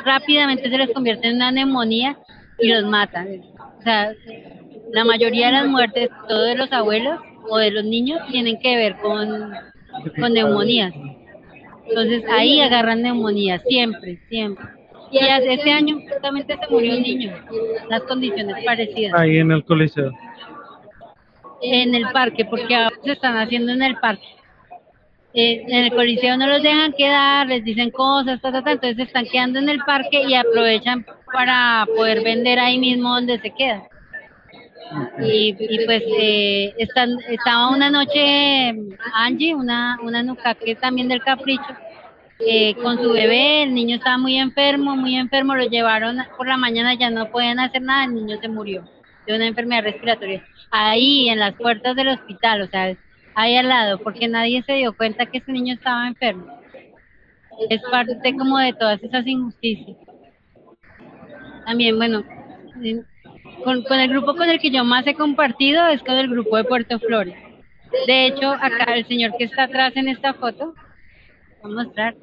rápidamente 0.05 0.71
se 0.71 0.79
les 0.79 0.91
convierte 0.91 1.29
en 1.29 1.37
una 1.37 1.53
neumonía 1.53 2.17
y 2.59 2.69
los 2.69 2.85
matan. 2.85 3.43
O 3.79 3.83
sea, 3.83 4.13
la 4.93 5.05
mayoría 5.05 5.47
de 5.47 5.53
las 5.53 5.67
muertes, 5.67 6.09
todos 6.29 6.57
los 6.57 6.73
abuelos 6.73 7.21
o 7.49 7.59
de 7.59 7.71
los 7.71 7.85
niños, 7.85 8.21
tienen 8.31 8.59
que 8.59 8.77
ver 8.77 8.97
con, 8.97 9.53
con 10.19 10.33
neumonías. 10.33 10.95
Entonces 11.87 12.25
ahí 12.31 12.61
agarran 12.61 13.03
neumonía, 13.03 13.59
siempre, 13.61 14.19
siempre. 14.29 14.78
Y 15.11 15.19
hace- 15.21 15.55
este 15.55 15.73
año 15.73 15.99
justamente 16.09 16.57
se 16.61 16.71
murió 16.71 16.95
un 16.97 17.03
niño, 17.03 17.33
las 17.89 18.03
condiciones 18.03 18.65
parecidas 18.65 19.19
Ahí 19.21 19.39
en 19.39 19.51
el 19.53 19.65
coliseo. 19.65 20.11
en 21.63 21.95
el 21.95 22.05
parque, 22.13 22.45
porque 22.45 22.75
ahora 22.77 22.91
se 23.05 23.13
están 23.13 23.37
haciendo 23.37 23.73
en 23.73 23.83
el 23.83 23.97
parque. 23.97 24.27
Eh, 25.35 25.63
en 25.69 25.85
el 25.85 25.93
coliseo 25.95 26.37
no 26.37 26.47
los 26.47 26.63
dejan 26.63 26.93
quedar, 26.93 27.47
les 27.47 27.63
dicen 27.65 27.91
cosas, 27.91 28.41
ta, 28.41 28.51
ta, 28.51 28.63
ta, 28.63 28.73
entonces 28.73 28.97
se 28.97 29.03
están 29.05 29.27
quedando 29.27 29.59
en 29.59 29.69
el 29.69 29.79
parque 29.81 30.23
y 30.27 30.35
aprovechan 30.35 31.05
para 31.33 31.87
poder 31.97 32.23
vender 32.23 32.59
ahí 32.59 32.79
mismo 32.79 33.11
donde 33.15 33.39
se 33.39 33.51
quedan. 33.51 33.83
Y, 35.23 35.55
y 35.59 35.85
pues 35.85 36.03
eh, 36.19 36.75
están, 36.79 37.11
estaba 37.29 37.69
una 37.71 37.91
noche 37.91 38.75
Angie, 39.15 39.55
una, 39.55 39.99
una 40.03 40.23
nuca 40.23 40.55
que 40.55 40.73
es 40.73 40.79
también 40.81 41.09
del 41.09 41.21
capricho, 41.23 41.63
eh, 42.41 42.75
con 42.77 43.03
su 43.03 43.11
bebé, 43.13 43.65
el 43.65 43.75
niño 43.75 43.97
estaba 43.97 44.19
muy 44.19 44.37
enfermo, 44.39 44.97
muy 44.97 45.17
enfermo, 45.17 45.55
lo 45.55 45.65
llevaron 45.69 46.19
por 46.37 46.47
la 46.47 46.57
mañana, 46.57 46.95
ya 46.95 47.11
no 47.11 47.31
podían 47.31 47.59
hacer 47.61 47.83
nada, 47.83 48.05
el 48.05 48.15
niño 48.15 48.39
se 48.41 48.49
murió 48.49 48.85
de 49.27 49.35
una 49.37 49.47
enfermedad 49.47 49.83
respiratoria. 49.83 50.45
Ahí, 50.71 51.29
en 51.29 51.39
las 51.39 51.55
puertas 51.55 51.97
del 51.97 52.09
hospital, 52.09 52.63
o 52.63 52.67
sea, 52.69 52.97
ahí 53.35 53.57
al 53.57 53.69
lado, 53.69 53.99
porque 53.99 54.29
nadie 54.29 54.63
se 54.63 54.75
dio 54.75 54.97
cuenta 54.97 55.27
que 55.27 55.39
ese 55.39 55.53
niño 55.53 55.75
estaba 55.75 56.07
enfermo. 56.09 56.47
Es 57.69 57.81
parte 57.91 58.35
como 58.37 58.59
de 58.59 58.73
todas 58.73 59.03
esas 59.03 59.27
injusticias. 59.27 59.97
También, 61.67 61.97
bueno, 61.97 62.23
en- 62.83 63.05
con, 63.65 63.83
con 63.83 63.99
el 63.99 64.09
grupo 64.09 64.37
con 64.37 64.49
el 64.49 64.61
que 64.61 64.71
yo 64.71 64.85
más 64.85 65.07
he 65.07 65.15
compartido 65.15 65.87
es 65.89 66.01
con 66.03 66.15
el 66.17 66.29
grupo 66.29 66.57
de 66.57 66.65
Puerto 66.65 66.99
Flores. 67.01 67.35
De 68.07 68.27
hecho, 68.27 68.51
acá 68.53 68.95
el 68.95 69.07
señor 69.07 69.33
que 69.37 69.45
está 69.45 69.65
atrás 69.65 69.93
en 69.97 70.09
esta 70.09 70.35
foto, 70.35 70.75
voy 71.63 71.73
a 71.73 71.75
mostrar, 71.85 72.15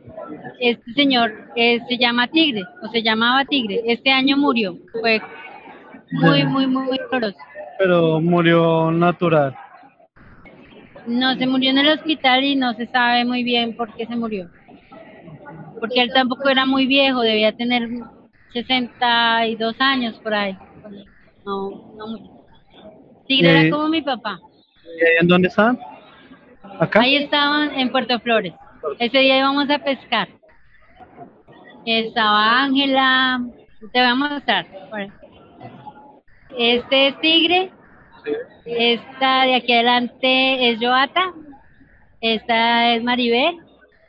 este 0.60 0.94
señor 0.94 1.34
eh, 1.56 1.80
se 1.88 1.98
llama 1.98 2.28
Tigre, 2.28 2.64
o 2.82 2.88
se 2.90 3.02
llamaba 3.04 3.46
Tigre. 3.46 3.82
Este 3.86 4.12
año 4.12 4.38
murió, 4.38 4.78
fue 4.92 5.22
muy, 6.12 6.40
Ya. 6.40 6.46
muy, 6.46 6.68
muy 6.68 6.98
doloroso. 7.12 7.38
Pero 7.78 8.22
murió 8.22 8.92
natural. 8.92 9.56
No, 11.08 11.36
se 11.36 11.46
murió 11.46 11.70
en 11.72 11.78
el 11.80 11.90
hospital 11.90 12.44
y 12.44 12.56
no 12.56 12.74
se 12.74 12.88
sabe 12.88 13.26
muy 13.26 13.44
bien 13.44 13.76
por 13.76 13.94
qué 13.96 14.06
se 14.08 14.16
murió. 14.16 14.50
Porque 15.80 16.02
él 16.02 16.12
tampoco 16.14 16.50
era 16.50 16.66
muy 16.66 16.88
viejo, 16.88 17.22
debía 17.22 17.52
tener 17.52 17.88
62 18.54 19.76
años 19.80 20.18
por 20.20 20.34
ahí. 20.34 20.58
No, 21.46 21.94
no 21.98 22.08
mucho. 22.08 22.32
Tigre 23.28 23.50
Eh, 23.50 23.62
era 23.68 23.70
como 23.76 23.90
mi 23.90 24.02
papá. 24.02 24.40
¿Y 24.84 25.04
ahí 25.04 25.16
en 25.22 25.28
dónde 25.28 25.48
están? 25.50 25.78
¿Acá? 26.80 27.02
Ahí 27.02 27.18
estaban 27.18 27.72
en 27.78 27.92
Puerto 27.92 28.20
Flores. 28.22 28.54
Ese 29.00 29.18
día 29.20 29.38
íbamos 29.40 29.70
a 29.70 29.80
pescar. 29.80 30.30
Estaba 31.86 32.64
Ángela, 32.64 33.42
te 33.92 34.00
voy 34.00 34.10
a 34.10 34.16
mostrar. 34.16 34.68
Este 36.58 37.08
es 37.08 37.20
Tigre, 37.20 37.72
esta 38.66 39.44
de 39.44 39.56
aquí 39.56 39.74
adelante 39.74 40.70
es 40.72 40.80
Joata, 40.80 41.34
esta 42.22 42.94
es 42.96 43.04
Maribel, 43.04 43.58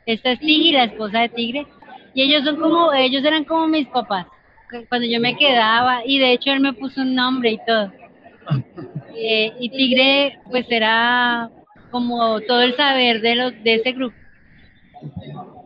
esta 0.05 0.31
es 0.31 0.39
Tigre, 0.39 0.77
la 0.77 0.83
esposa 0.85 1.19
de 1.21 1.29
Tigre, 1.29 1.67
y 2.13 2.21
ellos 2.23 2.45
son 2.45 2.55
como, 2.57 2.93
ellos 2.93 3.23
eran 3.25 3.43
como 3.43 3.67
mis 3.67 3.87
papás, 3.89 4.27
cu- 4.69 4.85
cuando 4.87 5.07
yo 5.07 5.19
me 5.19 5.35
quedaba, 5.35 6.05
y 6.05 6.19
de 6.19 6.31
hecho 6.33 6.51
él 6.51 6.61
me 6.61 6.73
puso 6.73 7.01
un 7.01 7.15
nombre 7.15 7.51
y 7.51 7.59
todo. 7.65 7.91
Eh, 9.19 9.51
y 9.59 9.69
Tigre, 9.71 10.37
pues 10.51 10.67
era 10.69 11.49
como 11.89 12.39
todo 12.41 12.61
el 12.61 12.75
saber 12.75 13.19
de 13.19 13.33
los 13.35 13.63
de 13.63 13.73
ese 13.73 13.91
grupo. 13.93 14.15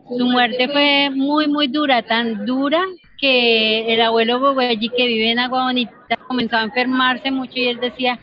Su 0.08 0.26
muerte 0.26 0.68
fue 0.68 1.10
muy, 1.10 1.46
muy 1.48 1.68
dura, 1.68 2.02
tan 2.02 2.44
dura 2.44 2.84
que 3.18 3.92
el 3.92 4.00
abuelo 4.00 4.40
Boguelli, 4.40 4.88
que 4.88 5.06
vive 5.06 5.30
en 5.30 5.38
Agua 5.38 5.64
Bonita, 5.64 6.16
comenzó 6.26 6.56
a 6.56 6.64
enfermarse 6.64 7.30
mucho 7.30 7.52
y 7.54 7.68
él 7.68 7.80
decía, 7.80 8.18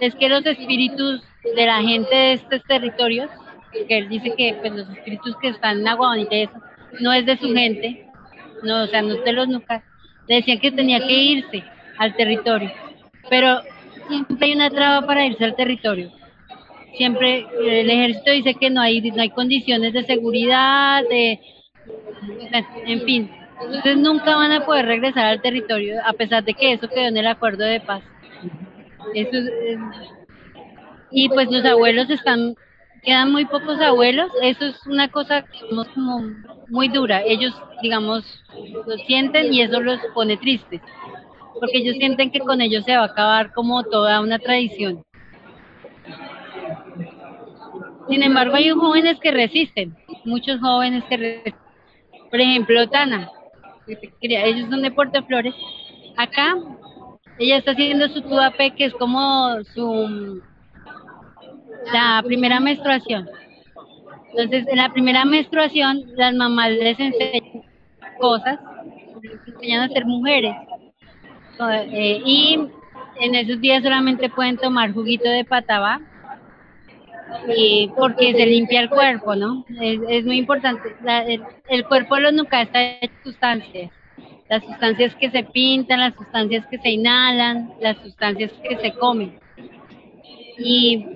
es 0.00 0.14
que 0.14 0.28
los 0.28 0.44
espíritus 0.46 1.22
de 1.56 1.66
la 1.66 1.80
gente 1.82 2.14
de 2.14 2.32
estos 2.34 2.62
territorios, 2.64 3.30
que 3.72 3.98
él 3.98 4.08
dice 4.08 4.34
que 4.36 4.56
pues, 4.60 4.72
los 4.72 4.88
espíritus 4.90 5.36
que 5.40 5.48
están 5.48 5.80
en 5.80 5.88
Agua 5.88 6.08
Bonita 6.08 6.36
eso, 6.36 6.60
no 7.00 7.12
es 7.12 7.26
de 7.26 7.38
su 7.38 7.52
gente, 7.52 8.06
no, 8.62 8.84
o 8.84 8.86
sea, 8.86 9.02
no 9.02 9.14
de 9.14 9.32
los 9.32 9.48
nucas, 9.48 9.82
le 10.28 10.36
decían 10.36 10.60
que 10.60 10.70
tenía 10.70 11.00
que 11.00 11.14
irse 11.14 11.64
al 11.98 12.14
territorio, 12.14 12.70
pero 13.28 13.62
siempre 14.08 14.46
hay 14.46 14.52
una 14.54 14.70
traba 14.70 15.06
para 15.06 15.26
irse 15.26 15.44
al 15.44 15.56
territorio 15.56 16.12
siempre 16.96 17.46
el 17.60 17.90
ejército 17.90 18.30
dice 18.30 18.54
que 18.54 18.70
no 18.70 18.80
hay 18.80 19.00
no 19.10 19.22
hay 19.22 19.30
condiciones 19.30 19.92
de 19.92 20.04
seguridad 20.04 21.02
de 21.08 21.40
en 22.86 23.00
fin. 23.02 23.30
Entonces 23.60 23.96
nunca 23.96 24.36
van 24.36 24.52
a 24.52 24.64
poder 24.64 24.86
regresar 24.86 25.26
al 25.26 25.42
territorio 25.42 26.00
a 26.04 26.12
pesar 26.12 26.44
de 26.44 26.54
que 26.54 26.72
eso 26.72 26.88
quedó 26.88 27.06
en 27.06 27.16
el 27.16 27.26
acuerdo 27.26 27.64
de 27.64 27.80
paz. 27.80 28.02
Eso 29.14 29.36
es, 29.36 29.46
eh, 29.46 29.78
y 31.10 31.28
pues 31.28 31.50
los 31.50 31.64
abuelos 31.64 32.08
están 32.10 32.54
quedan 33.02 33.32
muy 33.32 33.44
pocos 33.44 33.80
abuelos. 33.80 34.30
Eso 34.42 34.66
es 34.66 34.86
una 34.86 35.08
cosa 35.08 35.44
digamos, 35.52 35.88
como 35.88 36.20
muy 36.68 36.88
dura. 36.88 37.22
Ellos 37.22 37.54
digamos 37.82 38.24
lo 38.86 38.96
sienten 39.06 39.52
y 39.52 39.62
eso 39.62 39.80
los 39.80 40.00
pone 40.14 40.36
tristes 40.36 40.80
porque 41.60 41.78
ellos 41.78 41.96
sienten 41.96 42.30
que 42.30 42.40
con 42.40 42.60
ellos 42.60 42.84
se 42.84 42.96
va 42.96 43.02
a 43.02 43.06
acabar 43.06 43.52
como 43.52 43.84
toda 43.84 44.20
una 44.20 44.38
tradición 44.38 45.04
sin 48.12 48.22
embargo, 48.22 48.56
hay 48.56 48.68
jóvenes 48.68 49.18
que 49.20 49.30
resisten, 49.30 49.96
muchos 50.26 50.60
jóvenes 50.60 51.02
que 51.04 51.16
resisten. 51.16 51.54
por 52.30 52.40
ejemplo, 52.40 52.86
Tana, 52.90 53.30
ellos 54.20 54.68
son 54.68 54.82
de 54.82 54.90
Puerto 54.90 55.22
Flores. 55.24 55.54
Acá, 56.18 56.54
ella 57.38 57.56
está 57.56 57.70
haciendo 57.70 58.08
su 58.08 58.20
tuape, 58.20 58.72
que 58.72 58.84
es 58.84 58.94
como 58.94 59.64
su 59.74 60.42
la 61.90 62.22
primera 62.22 62.60
menstruación. 62.60 63.30
Entonces, 64.30 64.66
en 64.68 64.76
la 64.76 64.92
primera 64.92 65.24
menstruación, 65.24 66.02
las 66.14 66.34
mamás 66.34 66.70
les 66.70 67.00
enseñan 67.00 67.62
cosas, 68.20 68.58
les 69.22 69.40
enseñan 69.46 69.84
a 69.84 69.88
ser 69.88 70.04
mujeres. 70.04 70.54
Eh, 71.92 72.20
y 72.26 72.58
en 73.20 73.34
esos 73.34 73.58
días 73.58 73.82
solamente 73.82 74.28
pueden 74.28 74.58
tomar 74.58 74.92
juguito 74.92 75.30
de 75.30 75.46
pataba 75.46 76.00
y 77.56 77.90
porque 77.96 78.32
se 78.32 78.46
limpia 78.46 78.80
el 78.80 78.88
cuerpo, 78.88 79.34
¿no? 79.34 79.64
Es, 79.80 80.24
muy 80.24 80.38
importante. 80.38 80.94
el, 81.68 81.84
cuerpo 81.86 82.16
de 82.16 82.22
los 82.22 82.32
nuca 82.32 82.62
está 82.62 82.78
de 82.78 83.10
sustancias. 83.22 83.90
Las 84.48 84.62
sustancias 84.64 85.14
que 85.16 85.30
se 85.30 85.44
pintan, 85.44 86.00
las 86.00 86.14
sustancias 86.14 86.66
que 86.66 86.78
se 86.78 86.90
inhalan, 86.90 87.72
las 87.80 87.96
sustancias 87.98 88.52
que 88.68 88.76
se 88.76 88.92
comen. 88.92 89.38
Y 90.58 91.06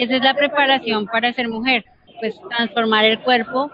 esa 0.00 0.16
es 0.16 0.22
la 0.22 0.34
preparación 0.34 1.06
para 1.06 1.32
ser 1.32 1.48
mujer, 1.48 1.84
pues 2.20 2.34
transformar 2.48 3.04
el 3.04 3.18
cuerpo 3.20 3.70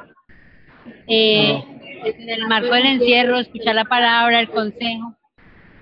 eh, 1.07 1.63
en 2.05 2.29
el 2.31 2.47
marco 2.49 2.75
del 2.75 2.87
encierro, 2.87 3.39
escuchar 3.39 3.75
la 3.75 3.85
palabra, 3.85 4.41
el 4.41 4.49
consejo. 4.49 5.15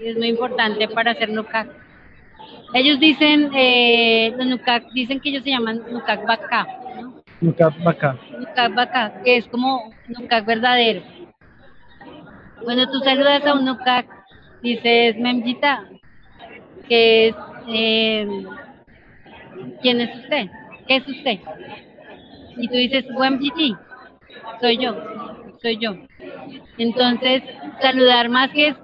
es 0.00 0.16
muy 0.16 0.28
importante 0.28 0.88
para 0.88 1.12
hacer 1.12 1.30
nukak. 1.30 1.81
Ellos 2.74 2.98
dicen, 2.98 3.50
eh, 3.54 4.34
los 4.36 4.46
nukak, 4.46 4.84
dicen 4.92 5.20
que 5.20 5.28
ellos 5.28 5.44
se 5.44 5.50
llaman 5.50 5.82
nukak 5.90 6.26
baka. 6.26 6.66
¿no? 7.00 7.22
Nukak 7.40 7.74
baka. 7.84 8.16
Nukak 8.38 8.74
baka, 8.74 9.22
que 9.22 9.36
es 9.36 9.46
como 9.48 9.92
nukak 10.08 10.46
verdadero. 10.46 11.02
Cuando 12.62 12.88
tú 12.90 12.98
saludas 13.00 13.44
a 13.46 13.54
un 13.54 13.64
nukak, 13.64 14.06
dices 14.62 15.16
memjita, 15.18 15.84
que 16.88 17.28
es 17.28 17.36
eh, 17.68 18.26
¿quién 19.82 20.00
es 20.00 20.14
usted? 20.16 20.48
¿Qué 20.86 20.96
es 20.96 21.08
usted? 21.08 21.38
Y 22.56 22.68
tú 22.68 22.74
dices, 22.74 23.04
GT, 23.06 23.76
soy 24.60 24.78
yo, 24.78 24.96
soy 25.60 25.78
yo. 25.78 25.96
Entonces, 26.78 27.42
saludar 27.80 28.28
más 28.28 28.50
que 28.50 28.74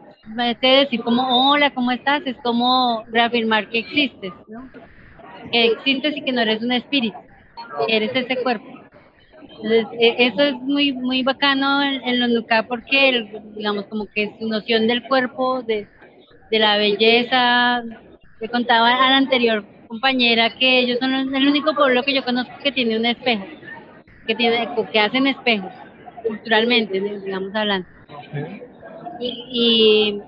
decir 0.60 1.02
como, 1.02 1.50
hola, 1.50 1.70
¿cómo 1.70 1.90
estás? 1.90 2.22
Es 2.26 2.36
como 2.42 3.04
reafirmar 3.10 3.68
que 3.68 3.80
existes, 3.80 4.32
¿no? 4.48 4.70
Que 5.52 5.66
existes 5.72 6.16
y 6.16 6.22
que 6.22 6.32
no 6.32 6.40
eres 6.40 6.62
un 6.62 6.72
espíritu, 6.72 7.18
eres 7.88 8.10
ese 8.14 8.36
cuerpo. 8.42 8.66
Entonces, 9.40 9.86
e, 9.98 10.26
eso 10.26 10.42
es 10.42 10.54
muy 10.54 10.92
muy 10.92 11.22
bacano 11.22 11.82
en, 11.82 12.20
los 12.20 12.30
Nuka 12.30 12.64
porque, 12.64 13.28
digamos, 13.56 13.86
como 13.86 14.06
que 14.06 14.32
su 14.38 14.48
noción 14.48 14.86
del 14.86 15.02
cuerpo, 15.08 15.62
de, 15.62 15.86
de 16.50 16.58
la 16.58 16.76
belleza, 16.76 17.82
le 18.40 18.48
contaba 18.48 19.06
al 19.06 19.14
anterior 19.14 19.64
compañera 19.88 20.50
que 20.50 20.80
ellos 20.80 20.98
son 21.00 21.34
el 21.34 21.48
único 21.48 21.74
pueblo 21.74 22.02
que 22.02 22.14
yo 22.14 22.22
conozco 22.22 22.52
que 22.62 22.70
tiene 22.70 22.98
un 22.98 23.06
espejo, 23.06 23.44
que 24.26 24.34
tiene 24.34 24.68
que 24.92 25.00
hacen 25.00 25.26
espejos 25.26 25.72
culturalmente, 26.26 27.00
digamos 27.00 27.54
hablando. 27.54 27.88
Y, 29.20 30.20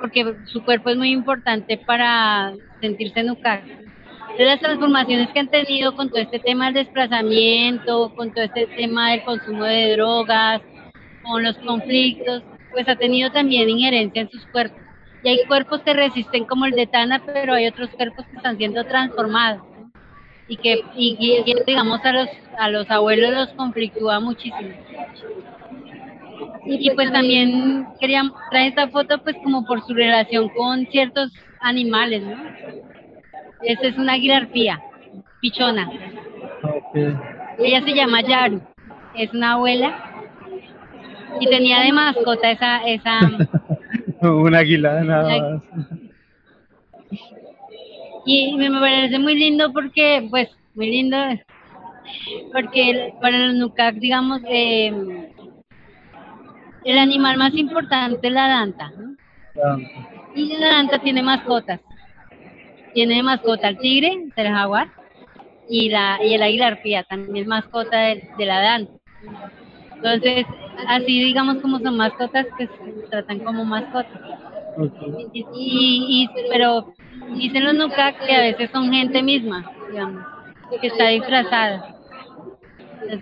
porque 0.00 0.34
su 0.46 0.64
cuerpo 0.64 0.90
es 0.90 0.96
muy 0.96 1.10
importante 1.10 1.76
para 1.78 2.52
sentirse 2.80 3.22
nucar. 3.22 3.62
De 4.36 4.44
las 4.44 4.60
transformaciones 4.60 5.28
que 5.30 5.40
han 5.40 5.48
tenido 5.48 5.96
con 5.96 6.08
todo 6.08 6.20
este 6.20 6.38
tema 6.38 6.66
del 6.66 6.74
desplazamiento, 6.74 8.14
con 8.14 8.32
todo 8.32 8.44
este 8.44 8.66
tema 8.68 9.10
del 9.10 9.24
consumo 9.24 9.64
de 9.64 9.96
drogas, 9.96 10.62
con 11.22 11.42
los 11.42 11.56
conflictos, 11.58 12.42
pues 12.70 12.88
ha 12.88 12.96
tenido 12.96 13.32
también 13.32 13.68
injerencia 13.68 14.22
en 14.22 14.30
sus 14.30 14.46
cuerpos 14.46 14.88
y 15.22 15.28
hay 15.28 15.44
cuerpos 15.46 15.80
que 15.82 15.94
resisten 15.94 16.44
como 16.44 16.66
el 16.66 16.72
de 16.72 16.86
Tana, 16.86 17.22
pero 17.24 17.54
hay 17.54 17.66
otros 17.66 17.90
cuerpos 17.90 18.24
que 18.26 18.36
están 18.36 18.56
siendo 18.56 18.84
transformados 18.84 19.62
y 20.46 20.56
que 20.56 20.82
y, 20.94 21.42
digamos 21.66 22.00
a 22.04 22.12
los 22.12 22.28
a 22.58 22.70
los 22.70 22.90
abuelos 22.90 23.32
los 23.32 23.48
conflictúa 23.50 24.20
muchísimo. 24.20 24.70
Y, 26.64 26.90
pues 26.90 27.10
también 27.12 27.86
quería 28.00 28.22
traer 28.50 28.68
esta 28.68 28.88
foto 28.88 29.18
pues 29.22 29.36
como 29.42 29.64
por 29.64 29.82
su 29.86 29.94
relación 29.94 30.48
con 30.50 30.86
ciertos 30.86 31.32
animales, 31.60 32.22
¿no? 32.22 32.36
Esta 33.62 33.88
es 33.88 33.98
una 33.98 34.14
águila 34.14 34.36
arpía, 34.36 34.80
pichona. 35.40 35.90
Ella 37.58 37.82
se 37.82 37.94
llama 37.94 38.22
Yaru, 38.22 38.60
es 39.14 39.32
una 39.32 39.52
abuela 39.52 40.04
y 41.40 41.46
tenía 41.46 41.80
de 41.80 41.92
mascota 41.92 42.50
esa 42.50 42.78
esa 42.84 43.20
Un 44.20 44.54
águila, 44.54 45.02
nada 45.04 45.40
más. 45.40 45.62
Y 48.26 48.56
me 48.56 48.70
parece 48.70 49.18
muy 49.18 49.34
lindo 49.36 49.72
porque, 49.72 50.26
pues, 50.28 50.48
muy 50.74 50.90
lindo, 50.90 51.16
porque 52.52 53.14
para 53.20 53.38
los 53.46 53.54
Nukak, 53.54 53.94
digamos, 53.94 54.42
eh, 54.48 54.92
el 56.84 56.98
animal 56.98 57.36
más 57.36 57.54
importante 57.54 58.26
es 58.26 58.32
la 58.32 58.48
danta, 58.48 58.90
¿no? 58.90 59.16
Y 60.34 60.56
la 60.56 60.68
danta 60.68 60.98
tiene 60.98 61.22
mascotas. 61.22 61.80
Tiene 62.94 63.22
mascota 63.22 63.68
el 63.68 63.78
tigre, 63.78 64.30
el 64.34 64.48
jaguar, 64.48 64.88
y 65.68 65.88
la 65.90 66.18
y 66.24 66.34
el 66.34 66.42
águila 66.42 66.68
arpía 66.68 67.02
también 67.04 67.36
es 67.36 67.46
mascota 67.46 67.98
de, 67.98 68.28
de 68.38 68.46
la 68.46 68.60
danta. 68.60 68.92
Entonces, 69.94 70.46
así 70.86 71.24
digamos 71.24 71.56
como 71.56 71.80
son 71.80 71.96
mascotas, 71.96 72.46
pues 72.56 72.70
tratan 73.10 73.40
como 73.40 73.64
mascotas. 73.64 74.20
Y, 75.32 75.44
y, 75.54 76.28
pero 76.50 76.94
dicen 77.34 77.64
los 77.64 77.74
nuca 77.74 78.12
que 78.12 78.34
a 78.34 78.40
veces 78.40 78.70
son 78.70 78.92
gente 78.92 79.22
misma, 79.22 79.70
digamos, 79.90 80.24
que 80.80 80.86
está 80.86 81.08
disfrazada. 81.08 81.96
Es, 83.08 83.20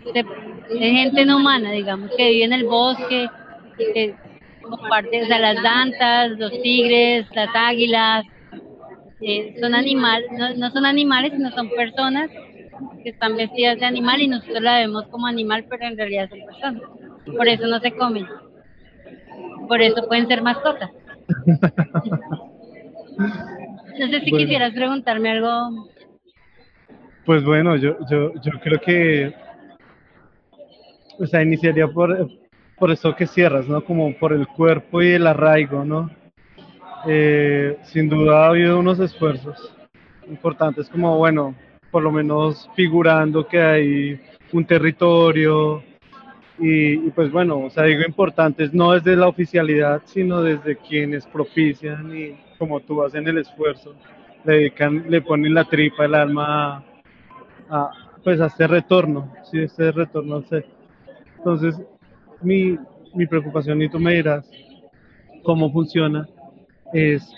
gente 0.69 1.25
no 1.25 1.39
humana, 1.39 1.71
digamos, 1.71 2.11
que 2.15 2.29
vive 2.29 2.45
en 2.45 2.53
el 2.53 2.65
bosque, 2.65 3.29
que 3.77 4.15
comparte, 4.63 5.23
o 5.23 5.27
sea, 5.27 5.39
las 5.39 5.63
dantas, 5.63 6.31
los 6.39 6.51
tigres, 6.63 7.27
las 7.35 7.49
águilas, 7.55 8.25
eh, 9.21 9.57
son 9.61 9.75
animales, 9.75 10.29
no, 10.33 10.55
no 10.55 10.71
son 10.71 10.85
animales, 10.85 11.33
sino 11.33 11.51
son 11.53 11.71
personas 11.71 12.31
que 13.03 13.11
están 13.11 13.37
vestidas 13.37 13.79
de 13.79 13.87
animal 13.87 14.21
y 14.21 14.29
nosotros 14.29 14.61
la 14.61 14.79
vemos 14.79 15.07
como 15.09 15.27
animal, 15.27 15.65
pero 15.69 15.87
en 15.87 15.97
realidad 15.97 16.29
son 16.29 16.41
personas. 16.45 16.83
Por 17.25 17.49
eso 17.49 17.67
no 17.67 17.81
se 17.81 17.93
comen. 17.93 18.27
Por 19.69 19.81
eso 19.81 20.07
pueden 20.07 20.29
ser 20.29 20.43
mascotas. 20.43 20.91
No 23.99 24.09
sé 24.09 24.21
si 24.21 24.31
quisieras 24.31 24.75
preguntarme 24.75 25.31
algo. 25.31 25.89
Pues 27.25 27.43
bueno, 27.45 27.77
yo, 27.77 27.97
yo, 28.11 28.33
yo 28.35 28.53
creo 28.63 28.81
que, 28.81 29.35
o 31.19 31.27
sea, 31.27 31.43
iniciaría 31.43 31.89
por, 31.89 32.29
por 32.79 32.91
eso 32.91 33.15
que 33.15 33.27
cierras, 33.27 33.69
¿no? 33.69 33.85
Como 33.85 34.17
por 34.19 34.33
el 34.33 34.47
cuerpo 34.47 35.03
y 35.03 35.09
el 35.13 35.27
arraigo, 35.27 35.85
¿no? 35.85 36.11
Eh, 37.07 37.79
sin 37.85 38.09
duda 38.09 38.45
ha 38.45 38.49
habido 38.49 38.79
unos 38.79 38.99
esfuerzos 38.99 39.73
importantes, 40.29 40.89
como, 40.89 41.17
bueno, 41.19 41.55
por 41.91 42.03
lo 42.03 42.11
menos 42.11 42.69
figurando 42.75 43.47
que 43.47 43.61
hay 43.61 44.21
un 44.53 44.65
territorio, 44.65 45.83
y, 46.59 46.97
pues 47.11 47.31
bueno, 47.31 47.59
o 47.59 47.71
sea, 47.71 47.85
digo 47.85 48.03
importantes 48.07 48.73
no 48.73 48.93
desde 48.93 49.15
la 49.15 49.29
oficialidad, 49.29 50.03
sino 50.07 50.43
desde 50.43 50.77
quienes 50.77 51.27
propician 51.27 52.17
y 52.17 52.39
como 52.59 52.81
tú 52.81 53.03
hacen 53.05 53.29
el 53.29 53.39
esfuerzo, 53.39 53.95
le 54.45 54.55
dedican, 54.55 55.05
le 55.09 55.21
ponen 55.21 55.53
la 55.53 55.65
tripa, 55.65 56.07
el 56.07 56.15
alma 56.15 56.83
a, 57.69 57.91
pues 58.25 58.41
a 58.41 58.47
este 58.47 58.67
retorno, 58.67 59.35
sí, 59.51 59.61
este 59.61 59.93
retorno. 59.93 60.43
Sé. 60.43 60.65
Entonces, 61.37 61.79
mi, 62.43 62.79
mi 63.15 63.27
preocupación, 63.27 63.83
y 63.83 63.89
tú 63.89 63.99
me 63.99 64.15
dirás 64.15 64.49
cómo 65.43 65.73
funciona, 65.73 66.29
es 66.93 67.31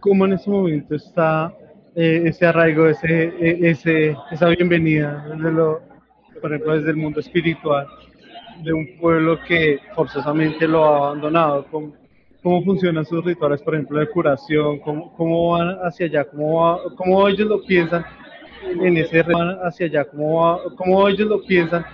cómo 0.00 0.26
en 0.26 0.34
este 0.34 0.50
momento 0.50 0.94
está 0.94 1.52
eh, 1.94 2.22
ese 2.26 2.46
arraigo, 2.46 2.88
ese, 2.88 3.32
e, 3.40 3.70
ese, 3.70 4.16
esa 4.30 4.48
bienvenida, 4.48 5.26
desde 5.28 5.52
lo, 5.52 5.80
por 6.40 6.52
ejemplo, 6.52 6.74
desde 6.74 6.90
el 6.90 6.96
mundo 6.96 7.20
espiritual 7.20 7.86
de 8.62 8.72
un 8.72 8.98
pueblo 8.98 9.38
que 9.46 9.78
forzosamente 9.94 10.66
lo 10.66 10.84
ha 10.84 10.96
abandonado? 11.08 11.66
¿Cómo, 11.70 11.92
cómo 12.42 12.62
funcionan 12.64 13.04
sus 13.04 13.24
rituales, 13.24 13.62
por 13.62 13.74
ejemplo, 13.74 13.98
de 13.98 14.08
curación? 14.08 14.78
¿Cómo, 14.80 15.12
cómo 15.16 15.52
van 15.52 15.78
hacia 15.82 16.06
allá? 16.06 16.24
¿Cómo, 16.24 16.78
¿Cómo 16.96 17.28
ellos 17.28 17.48
lo 17.48 17.62
piensan 17.62 18.04
en 18.80 18.96
ese 18.96 19.24
hacia 19.62 19.86
allá? 19.86 20.04
¿Cómo, 20.04 20.60
¿Cómo 20.76 21.08
ellos 21.08 21.28
lo 21.28 21.42
piensan 21.42 21.84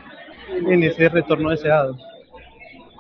en 0.68 0.82
ese 0.82 1.08
retorno 1.08 1.50
deseado? 1.50 1.96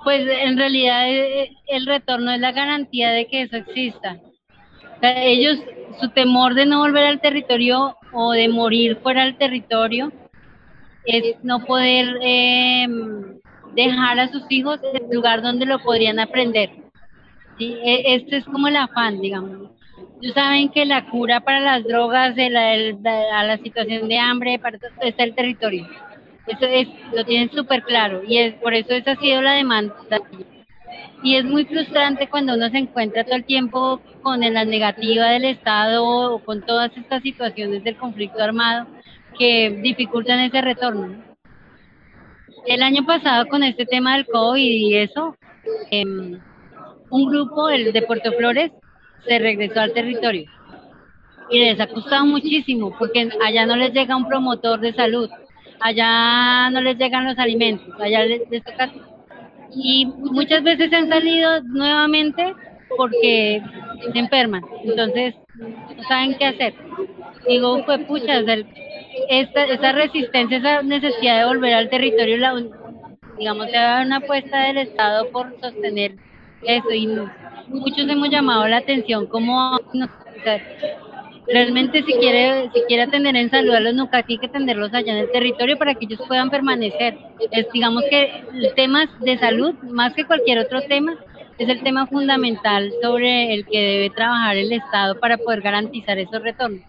Pues 0.04 0.26
en 0.28 0.56
realidad 0.58 1.08
eh, 1.08 1.50
el 1.66 1.86
retorno 1.86 2.30
es 2.32 2.40
la 2.40 2.52
garantía 2.52 3.10
de 3.10 3.26
que 3.26 3.42
eso 3.42 3.56
exista. 3.56 4.18
ellos, 5.02 5.58
su 6.00 6.10
temor 6.10 6.54
de 6.54 6.66
no 6.66 6.80
volver 6.80 7.06
al 7.06 7.20
territorio 7.20 7.96
o 8.12 8.32
de 8.32 8.48
morir 8.48 8.98
fuera 9.02 9.24
del 9.24 9.36
territorio 9.36 10.12
es 11.04 11.36
no 11.42 11.60
poder 11.64 12.16
eh, 12.22 12.86
dejar 13.74 14.20
a 14.20 14.28
sus 14.30 14.42
hijos 14.50 14.80
en 14.82 15.04
el 15.04 15.10
lugar 15.14 15.42
donde 15.42 15.66
lo 15.66 15.78
podrían 15.80 16.18
aprender. 16.18 16.70
¿sí? 17.58 17.74
E- 17.84 18.14
Este 18.14 18.38
es 18.38 18.44
como 18.44 18.68
el 18.68 18.76
afán, 18.76 19.20
digamos. 19.20 19.70
Ellos 20.20 20.34
saben 20.34 20.70
que 20.70 20.84
la 20.86 21.06
cura 21.10 21.40
para 21.40 21.60
las 21.60 21.84
drogas, 21.84 22.36
el- 22.36 22.98
a 23.06 23.44
la 23.44 23.58
situación 23.58 24.08
de 24.08 24.18
hambre, 24.18 24.58
para 24.58 24.78
está 25.02 25.24
el 25.24 25.34
territorio. 25.34 25.86
Eso 26.46 26.66
es, 26.66 26.88
lo 27.14 27.24
tienen 27.24 27.50
súper 27.50 27.82
claro 27.82 28.22
y 28.26 28.38
es 28.38 28.54
por 28.54 28.74
eso 28.74 28.92
esa 28.92 29.12
ha 29.12 29.16
sido 29.16 29.40
la 29.40 29.52
demanda. 29.52 29.94
Y 31.22 31.36
es 31.36 31.44
muy 31.44 31.64
frustrante 31.64 32.28
cuando 32.28 32.54
uno 32.54 32.68
se 32.68 32.78
encuentra 32.78 33.24
todo 33.24 33.36
el 33.36 33.44
tiempo 33.44 34.00
con 34.22 34.40
la 34.40 34.64
negativa 34.64 35.26
del 35.28 35.46
Estado 35.46 36.04
o 36.04 36.38
con 36.40 36.60
todas 36.62 36.94
estas 36.96 37.22
situaciones 37.22 37.82
del 37.82 37.96
conflicto 37.96 38.42
armado 38.42 38.86
que 39.38 39.70
dificultan 39.82 40.40
ese 40.40 40.60
retorno. 40.60 41.22
El 42.66 42.82
año 42.82 43.04
pasado 43.06 43.46
con 43.46 43.62
este 43.62 43.86
tema 43.86 44.16
del 44.16 44.26
COVID 44.26 44.62
y 44.62 44.96
eso, 44.96 45.36
em, 45.90 46.40
un 47.10 47.26
grupo, 47.26 47.68
el 47.68 47.92
de 47.92 48.02
Puerto 48.02 48.32
Flores, 48.32 48.70
se 49.26 49.38
regresó 49.38 49.80
al 49.80 49.92
territorio. 49.92 50.50
Y 51.50 51.58
les 51.58 51.78
ha 51.80 51.86
costado 51.86 52.24
muchísimo 52.24 52.94
porque 52.98 53.28
allá 53.44 53.66
no 53.66 53.76
les 53.76 53.92
llega 53.92 54.16
un 54.16 54.28
promotor 54.28 54.80
de 54.80 54.94
salud, 54.94 55.28
allá 55.84 56.70
no 56.70 56.80
les 56.80 56.96
llegan 56.96 57.26
los 57.26 57.38
alimentos, 57.38 57.94
allá 58.00 58.24
les, 58.24 58.64
toca... 58.64 58.90
Y 59.76 60.06
muchas 60.06 60.62
veces 60.62 60.92
han 60.92 61.08
salido 61.08 61.60
nuevamente 61.62 62.54
porque 62.96 63.60
se 64.12 64.18
enferman, 64.18 64.64
entonces 64.84 65.34
no 65.56 66.02
saben 66.08 66.36
qué 66.38 66.46
hacer. 66.46 66.74
Digo, 67.46 67.84
pues 67.84 67.98
pucha, 68.06 68.40
esta, 69.28 69.64
esa 69.64 69.92
resistencia, 69.92 70.58
esa 70.58 70.82
necesidad 70.82 71.40
de 71.40 71.46
volver 71.46 71.74
al 71.74 71.90
territorio, 71.90 72.38
la, 72.38 72.54
digamos, 73.36 73.66
haber 73.66 74.06
una 74.06 74.16
apuesta 74.16 74.62
del 74.62 74.78
Estado 74.78 75.28
por 75.30 75.54
sostener 75.60 76.14
eso 76.62 76.90
y 76.92 77.08
muchos 77.68 78.08
hemos 78.08 78.30
llamado 78.30 78.66
la 78.68 78.78
atención 78.78 79.26
como 79.26 79.78
realmente 81.46 82.02
si 82.02 82.12
quiere 82.14 82.70
si 82.72 82.80
quiere 82.82 83.02
atender 83.02 83.36
en 83.36 83.50
salud 83.50 83.74
a 83.74 83.80
los 83.80 83.94
Nucati 83.94 84.34
hay 84.34 84.38
que 84.38 84.46
atenderlos 84.46 84.92
allá 84.94 85.12
en 85.12 85.18
el 85.18 85.30
territorio 85.30 85.76
para 85.76 85.94
que 85.94 86.06
ellos 86.06 86.20
puedan 86.26 86.50
permanecer 86.50 87.18
es 87.50 87.66
digamos 87.72 88.04
que 88.08 88.44
el 88.54 88.74
tema 88.74 89.06
de 89.20 89.38
salud 89.38 89.74
más 89.82 90.14
que 90.14 90.24
cualquier 90.24 90.58
otro 90.58 90.80
tema 90.82 91.16
es 91.58 91.68
el 91.68 91.82
tema 91.82 92.06
fundamental 92.06 92.90
sobre 93.02 93.54
el 93.54 93.66
que 93.66 93.78
debe 93.78 94.10
trabajar 94.10 94.56
el 94.56 94.72
Estado 94.72 95.20
para 95.20 95.36
poder 95.36 95.60
garantizar 95.60 96.18
esos 96.18 96.42
retornos 96.42 96.82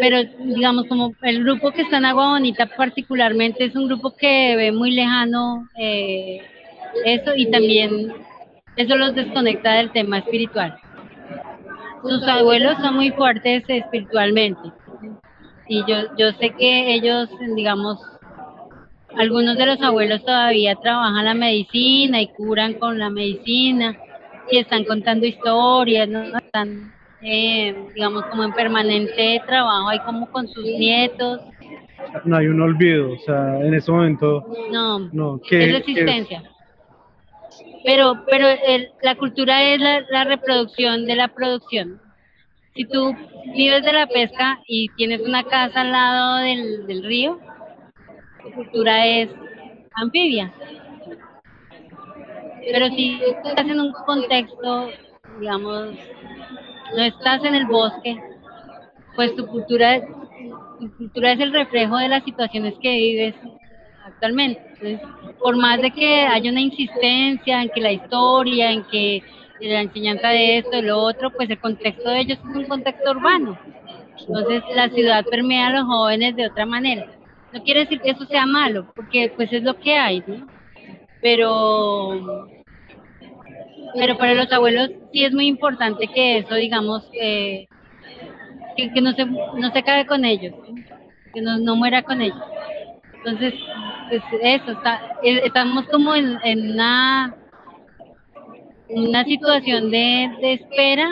pero 0.00 0.22
digamos 0.38 0.86
como 0.86 1.12
el 1.22 1.42
grupo 1.42 1.72
que 1.72 1.82
está 1.82 1.98
en 1.98 2.04
Agua 2.04 2.30
Bonita 2.30 2.66
particularmente 2.66 3.64
es 3.64 3.74
un 3.74 3.88
grupo 3.88 4.14
que 4.16 4.54
ve 4.54 4.70
muy 4.70 4.92
lejano 4.92 5.68
eh, 5.76 6.40
eso 7.04 7.32
y 7.34 7.50
también 7.50 8.12
eso 8.76 8.96
los 8.96 9.14
desconecta 9.14 9.74
del 9.74 9.90
tema 9.90 10.18
espiritual. 10.18 10.76
Sus 12.02 12.22
abuelos 12.26 12.76
son 12.80 12.96
muy 12.96 13.10
fuertes 13.10 13.64
espiritualmente 13.68 14.60
y 15.68 15.84
yo 15.86 15.96
yo 16.18 16.32
sé 16.32 16.50
que 16.50 16.94
ellos 16.94 17.28
digamos 17.54 17.98
algunos 19.16 19.56
de 19.56 19.66
los 19.66 19.80
abuelos 19.80 20.24
todavía 20.24 20.74
trabajan 20.76 21.24
la 21.24 21.34
medicina 21.34 22.20
y 22.20 22.28
curan 22.28 22.74
con 22.74 22.98
la 22.98 23.10
medicina 23.10 23.96
y 24.50 24.58
están 24.58 24.84
contando 24.84 25.26
historias, 25.26 26.08
¿no? 26.08 26.22
Están, 26.38 26.92
eh, 27.22 27.74
digamos, 27.94 28.24
como 28.26 28.44
en 28.44 28.52
permanente 28.52 29.40
trabajo, 29.46 29.88
ahí 29.88 30.00
como 30.00 30.30
con 30.30 30.48
sus 30.48 30.64
nietos. 30.64 31.40
No 32.24 32.36
hay 32.36 32.46
un 32.46 32.60
olvido, 32.60 33.12
o 33.12 33.18
sea, 33.18 33.60
en 33.60 33.74
ese 33.74 33.92
momento, 33.92 34.44
No, 34.72 34.98
no, 35.12 35.40
que 35.40 35.64
es 35.64 35.72
resistencia. 35.72 36.42
Pero, 37.84 38.24
pero 38.26 38.48
el- 38.48 38.90
la 39.02 39.14
cultura 39.16 39.62
es 39.62 39.80
la, 39.80 40.00
la 40.10 40.24
reproducción 40.24 41.06
de 41.06 41.16
la 41.16 41.28
producción. 41.28 42.00
Si 42.74 42.84
tú 42.86 43.14
vives 43.54 43.84
de 43.84 43.92
la 43.92 44.06
pesca 44.06 44.60
y 44.66 44.88
tienes 44.96 45.20
una 45.20 45.44
casa 45.44 45.80
al 45.82 45.92
lado 45.92 46.36
del, 46.38 46.86
del 46.86 47.04
río, 47.04 47.40
tu 48.42 48.52
cultura 48.52 49.06
es 49.06 49.30
anfibia. 49.94 50.52
Pero 52.72 52.86
si 52.88 53.20
estás 53.22 53.66
en 53.66 53.80
un 53.80 53.92
contexto, 53.92 54.90
digamos, 55.40 55.96
no 56.96 57.02
estás 57.02 57.44
en 57.44 57.54
el 57.54 57.66
bosque, 57.66 58.16
pues 59.16 59.34
tu 59.36 59.46
cultura, 59.46 60.00
tu 60.78 60.96
cultura 60.96 61.32
es 61.32 61.40
el 61.40 61.52
reflejo 61.52 61.96
de 61.98 62.08
las 62.08 62.24
situaciones 62.24 62.74
que 62.80 62.90
vives 62.90 63.34
actualmente. 64.04 64.69
Entonces, 64.82 65.00
por 65.38 65.56
más 65.56 65.80
de 65.80 65.90
que 65.90 66.22
haya 66.22 66.50
una 66.50 66.60
insistencia 66.60 67.62
en 67.62 67.68
que 67.68 67.80
la 67.80 67.92
historia, 67.92 68.70
en 68.70 68.84
que 68.84 69.22
la 69.60 69.82
enseñanza 69.82 70.28
de 70.28 70.58
esto, 70.58 70.70
de 70.70 70.82
lo 70.82 70.98
otro, 70.98 71.30
pues 71.30 71.50
el 71.50 71.58
contexto 71.58 72.08
de 72.08 72.20
ellos 72.20 72.38
es 72.38 72.56
un 72.56 72.64
contexto 72.64 73.10
urbano. 73.10 73.58
Entonces 74.18 74.62
la 74.74 74.88
ciudad 74.88 75.24
permea 75.30 75.68
a 75.68 75.72
los 75.72 75.84
jóvenes 75.84 76.36
de 76.36 76.46
otra 76.46 76.66
manera. 76.66 77.06
No 77.52 77.62
quiere 77.62 77.80
decir 77.80 78.00
que 78.00 78.10
eso 78.10 78.24
sea 78.26 78.46
malo, 78.46 78.92
porque 78.94 79.32
pues 79.34 79.52
es 79.52 79.62
lo 79.62 79.76
que 79.76 79.96
hay, 79.96 80.22
¿no? 80.26 80.46
Pero 81.20 82.46
pero 83.94 84.16
para 84.16 84.34
los 84.34 84.50
abuelos 84.52 84.90
sí 85.12 85.24
es 85.24 85.32
muy 85.32 85.46
importante 85.46 86.06
que 86.06 86.38
eso, 86.38 86.54
digamos, 86.54 87.02
eh, 87.12 87.66
que, 88.76 88.92
que 88.92 89.00
no 89.00 89.12
se 89.12 89.26
no 89.26 89.72
se 89.72 89.78
acabe 89.78 90.06
con 90.06 90.24
ellos, 90.24 90.54
que 91.34 91.40
no, 91.40 91.58
no 91.58 91.76
muera 91.76 92.02
con 92.02 92.22
ellos. 92.22 92.40
Entonces, 93.24 93.54
pues 94.08 94.22
eso, 94.42 94.72
está, 94.72 95.00
eh, 95.22 95.42
estamos 95.44 95.86
como 95.88 96.14
en, 96.14 96.38
en 96.42 96.72
una, 96.72 97.36
situación 99.24 99.90
de, 99.90 100.30
espera 100.42 101.10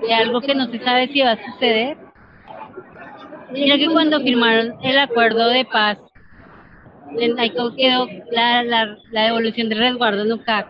de 0.00 0.14
algo 0.14 0.40
que 0.40 0.54
no 0.54 0.66
se 0.66 0.78
sabe 0.82 1.08
si 1.08 1.20
va 1.20 1.32
a 1.32 1.44
suceder. 1.52 1.98
Mira 3.52 3.76
que 3.76 3.88
cuando 3.88 4.20
firmaron 4.20 4.74
el 4.82 4.98
acuerdo 4.98 5.48
de 5.48 5.64
paz, 5.66 5.98
ahí 7.38 7.50
quedó 7.76 8.08
la, 8.32 8.62
la, 8.62 8.96
la 9.10 9.24
devolución 9.24 9.68
del 9.68 9.78
resguardo 9.78 10.24
NUCAC. 10.24 10.68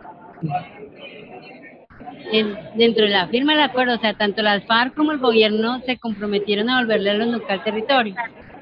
En- 2.32 2.58
dentro 2.74 3.04
de 3.04 3.10
la 3.10 3.28
firma 3.28 3.52
del 3.52 3.62
acuerdo, 3.62 3.94
o 3.94 3.98
sea, 3.98 4.14
tanto 4.14 4.42
las 4.42 4.64
FARC 4.66 4.94
como 4.94 5.12
el 5.12 5.18
gobierno 5.18 5.80
se 5.86 5.96
comprometieron 5.96 6.68
a 6.68 6.78
devolverle 6.80 7.10
a 7.10 7.14
los 7.14 7.28
NUCAC 7.28 7.62
territorio. 7.62 8.14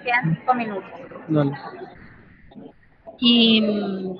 Quedan 0.04 0.36
cinco 0.36 0.54
minutos. 0.54 0.90
Y 3.18 3.60
mm, 3.60 4.16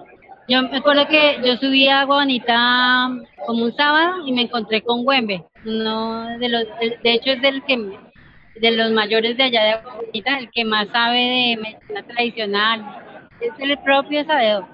yo 0.49 0.63
me 0.63 0.77
acuerdo 0.79 1.07
que 1.09 1.39
yo 1.45 1.57
subí 1.57 1.89
a 1.89 2.01
Agua 2.01 2.17
Bonita 2.17 3.11
como 3.47 3.65
un 3.65 3.77
sábado 3.77 4.27
y 4.27 4.33
me 4.33 4.43
encontré 4.43 4.83
con 4.83 5.05
Güembe, 5.05 5.45
uno 5.65 6.39
de 6.39 6.49
los, 6.49 6.65
de 7.03 7.13
hecho 7.13 7.33
es 7.33 7.43
del 7.43 7.63
que 7.65 7.77
de 8.61 8.71
los 8.71 8.93
mayores 8.93 9.37
de 9.37 9.43
allá 9.43 9.65
de 9.65 9.71
Agua 9.73 9.97
Bonita, 9.97 10.39
el 10.39 10.51
que 10.51 10.65
más 10.65 10.89
sabe 10.89 11.19
de 11.19 11.57
medicina 11.57 12.03
tradicional, 12.03 12.85
es 13.41 13.53
el 13.59 13.79
propio 13.79 14.25
sabedor, 14.25 14.67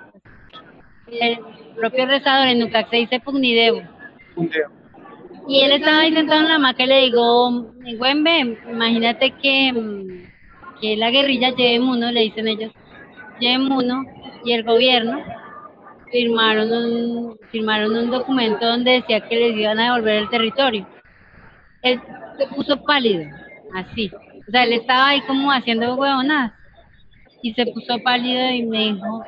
el 1.08 1.38
propio 1.76 2.06
rezador, 2.06 2.48
en 2.48 2.60
Nucac 2.60 2.90
se 2.90 2.96
dice 2.96 3.20
Pugnidevo. 3.20 3.82
un 4.36 4.48
día. 4.48 4.68
Y 5.48 5.62
él 5.62 5.72
estaba 5.72 6.00
ahí 6.00 6.12
sentado 6.12 6.40
en 6.40 6.48
la 6.48 6.54
hamaca 6.56 6.84
y 6.84 6.86
le 6.86 7.00
digo, 7.02 7.72
Güembe, 7.98 8.58
imagínate 8.70 9.32
que, 9.42 9.72
que 10.80 10.96
la 10.96 11.10
guerrilla 11.10 11.54
Yemuno, 11.54 12.10
le 12.10 12.20
dicen 12.22 12.48
ellos, 12.48 12.72
Yemuno 13.40 14.04
y 14.44 14.52
el 14.52 14.64
gobierno 14.64 15.22
firmaron 16.10 16.72
un, 16.72 17.38
firmaron 17.50 17.96
un 17.96 18.10
documento 18.10 18.66
donde 18.66 18.92
decía 18.92 19.20
que 19.20 19.36
les 19.36 19.56
iban 19.56 19.78
a 19.78 19.84
devolver 19.84 20.16
el 20.16 20.30
territorio. 20.30 20.86
Él 21.82 22.00
se 22.38 22.46
puso 22.48 22.82
pálido, 22.82 23.24
así. 23.74 24.10
O 24.48 24.50
sea, 24.50 24.64
él 24.64 24.72
estaba 24.72 25.08
ahí 25.08 25.20
como 25.22 25.50
haciendo 25.52 25.94
huevonadas. 25.94 26.52
Y 27.42 27.54
se 27.54 27.64
puso 27.66 27.98
pálido 28.02 28.50
y 28.50 28.64
me 28.64 28.78
dijo, 28.92 29.24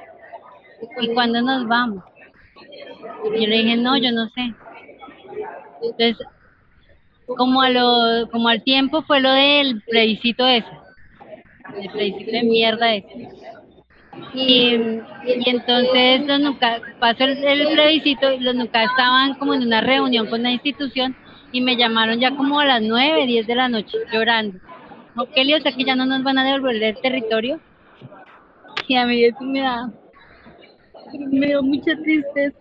¿y 1.00 1.14
cuándo 1.14 1.40
nos 1.40 1.66
vamos? 1.66 2.04
Y 3.24 3.40
yo 3.40 3.46
le 3.46 3.56
dije, 3.56 3.76
no, 3.76 3.96
yo 3.96 4.12
no 4.12 4.28
sé. 4.30 4.54
Entonces, 5.82 6.16
como 7.26 7.62
a 7.62 7.70
lo, 7.70 8.28
como 8.30 8.48
al 8.48 8.62
tiempo 8.62 9.02
fue 9.02 9.20
lo 9.20 9.30
del 9.32 9.82
plebiscito 9.82 10.46
ese, 10.46 10.68
de 11.72 12.42
mierda 12.44 12.94
ese. 12.94 13.28
Y, 14.34 14.74
y 15.24 15.50
entonces 15.50 16.26
los 16.26 16.40
Nuca, 16.40 16.80
pasó 16.98 17.24
el, 17.24 17.42
el 17.44 17.68
plebiscito 17.68 18.32
y 18.32 18.40
los 18.40 18.54
Nuca 18.54 18.84
estaban 18.84 19.34
como 19.34 19.54
en 19.54 19.62
una 19.62 19.80
reunión 19.80 20.26
con 20.26 20.42
la 20.42 20.50
institución 20.50 21.16
y 21.50 21.60
me 21.60 21.76
llamaron 21.76 22.18
ya 22.18 22.34
como 22.34 22.60
a 22.60 22.64
las 22.64 22.82
nueve, 22.82 23.26
diez 23.26 23.46
de 23.46 23.54
la 23.54 23.68
noche 23.68 23.98
llorando. 24.12 24.58
¿No, 25.14 25.26
Kelly? 25.26 25.54
O 25.54 25.62
que 25.62 25.84
ya 25.84 25.94
no 25.94 26.06
nos 26.06 26.22
van 26.22 26.38
a 26.38 26.44
devolver 26.44 26.82
el 26.82 27.00
territorio. 27.00 27.60
Y 28.88 28.96
a 28.96 29.06
mí 29.06 29.24
eso 29.24 29.42
me 29.42 29.60
da, 29.60 29.90
me 31.30 31.46
dio 31.46 31.62
mucha 31.62 31.94
tristeza. 31.96 32.58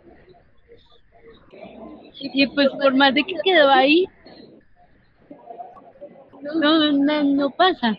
Y 2.19 2.45
pues 2.47 2.69
por 2.69 2.93
más 2.95 3.13
de 3.13 3.23
que 3.23 3.35
quedó 3.43 3.69
ahí, 3.69 4.05
no, 6.55 6.91
no, 6.91 7.23
no 7.23 7.49
pasa, 7.51 7.97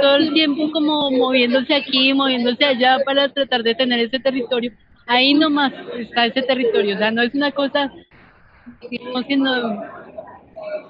todo 0.00 0.16
el 0.16 0.32
tiempo 0.32 0.70
como 0.72 1.10
moviéndose 1.10 1.74
aquí, 1.74 2.12
moviéndose 2.14 2.64
allá 2.64 2.98
para 3.04 3.28
tratar 3.28 3.62
de 3.62 3.74
tener 3.74 4.00
ese 4.00 4.18
territorio. 4.18 4.72
Ahí 5.06 5.34
nomás 5.34 5.72
está 5.98 6.26
ese 6.26 6.42
territorio, 6.42 6.94
o 6.94 6.98
sea, 6.98 7.10
no 7.10 7.22
es 7.22 7.34
una 7.34 7.50
cosa, 7.50 7.92
digamos 8.90 9.24
que 9.24 9.36
no, 9.36 9.82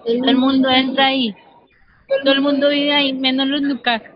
todo 0.05 0.25
el 0.29 0.37
mundo 0.37 0.69
entra 0.69 1.07
ahí, 1.07 1.35
todo 2.23 2.35
el 2.35 2.41
mundo 2.41 2.69
vive 2.69 2.93
ahí, 2.93 3.13
menos 3.13 3.47
los 3.49 3.63
Nucac. 3.63 4.11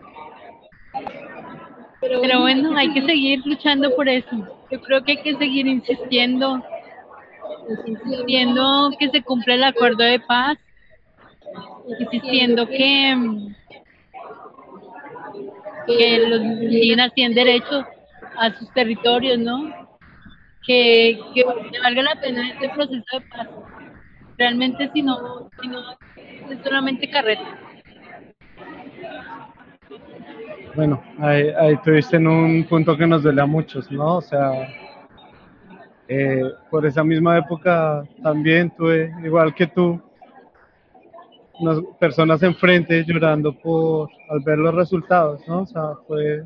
Pero 2.01 2.41
bueno, 2.41 2.77
hay 2.77 2.93
que 2.93 3.03
seguir 3.03 3.41
luchando 3.47 3.95
por 3.97 4.09
eso. 4.09 4.37
Yo 4.71 4.81
creo 4.83 5.03
que 5.03 5.13
hay 5.13 5.23
que 5.23 5.37
seguir 5.37 5.67
insistiendo, 5.67 6.63
insistiendo 7.87 8.91
que 8.99 9.09
se 9.09 9.23
cumpla 9.23 9.55
el 9.55 9.65
acuerdo 9.65 10.05
de 10.05 10.21
paz, 10.21 10.59
insistiendo 11.99 12.67
que, 12.67 13.15
que 15.87 16.19
los 16.27 16.41
indígenas 16.41 17.13
tienen 17.15 17.35
derecho 17.35 17.85
a 18.39 18.53
sus 18.53 18.73
territorios, 18.73 19.39
¿no? 19.39 19.73
Que, 20.67 21.19
que, 21.35 21.45
valga 21.83 22.03
la 22.03 22.21
pena 22.21 22.51
este 22.51 22.69
proceso 22.71 23.05
de 23.13 23.21
paz. 23.29 23.49
Realmente 24.39 24.91
si 24.93 25.03
no, 25.03 25.51
si 25.61 25.69
no 25.69 25.81
es 26.51 26.59
solamente 26.65 27.09
carreta. 27.09 27.59
Bueno, 30.75 31.03
ahí, 31.21 31.51
ahí 31.57 31.77
tuviste 31.85 32.17
en 32.17 32.27
un 32.27 32.65
punto 32.65 32.97
que 32.97 33.07
nos 33.07 33.23
duele 33.23 33.43
a 33.43 33.47
muchos, 33.47 33.91
¿no? 33.93 34.17
O 34.17 34.21
sea, 34.21 34.67
eh, 36.09 36.43
por 36.71 36.85
esa 36.85 37.03
misma 37.03 37.39
época 37.39 38.05
también 38.23 38.71
tuve, 38.77 39.11
igual 39.25 39.55
que 39.55 39.67
tú, 39.67 40.03
unas 41.61 41.81
personas 41.99 42.43
enfrente 42.43 43.05
llorando 43.05 43.53
por 43.53 44.11
al 44.31 44.41
ver 44.41 44.59
los 44.59 44.75
resultados, 44.75 45.47
¿no? 45.47 45.63
O 45.63 45.67
sea, 45.67 45.95
fue 46.07 46.45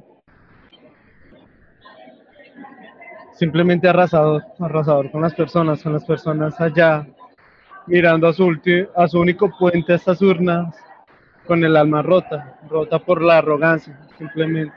simplemente 3.33 3.89
arrasador, 3.89 4.43
arrasador 4.59 5.11
con 5.11 5.23
las 5.23 5.35
personas, 5.35 5.83
con 5.83 5.93
las 5.93 6.05
personas 6.05 6.61
allá, 6.61 7.07
mirando 7.87 8.27
a 8.27 8.33
su, 8.33 8.47
único 9.19 9.51
puente, 9.59 9.93
a 9.93 9.97
estas 9.97 10.21
urnas, 10.21 10.75
con 11.47 11.65
el 11.65 11.77
alma 11.77 12.03
rota, 12.03 12.59
rota 12.69 12.99
por 12.99 13.23
la 13.23 13.39
arrogancia, 13.39 13.99
simplemente. 14.19 14.75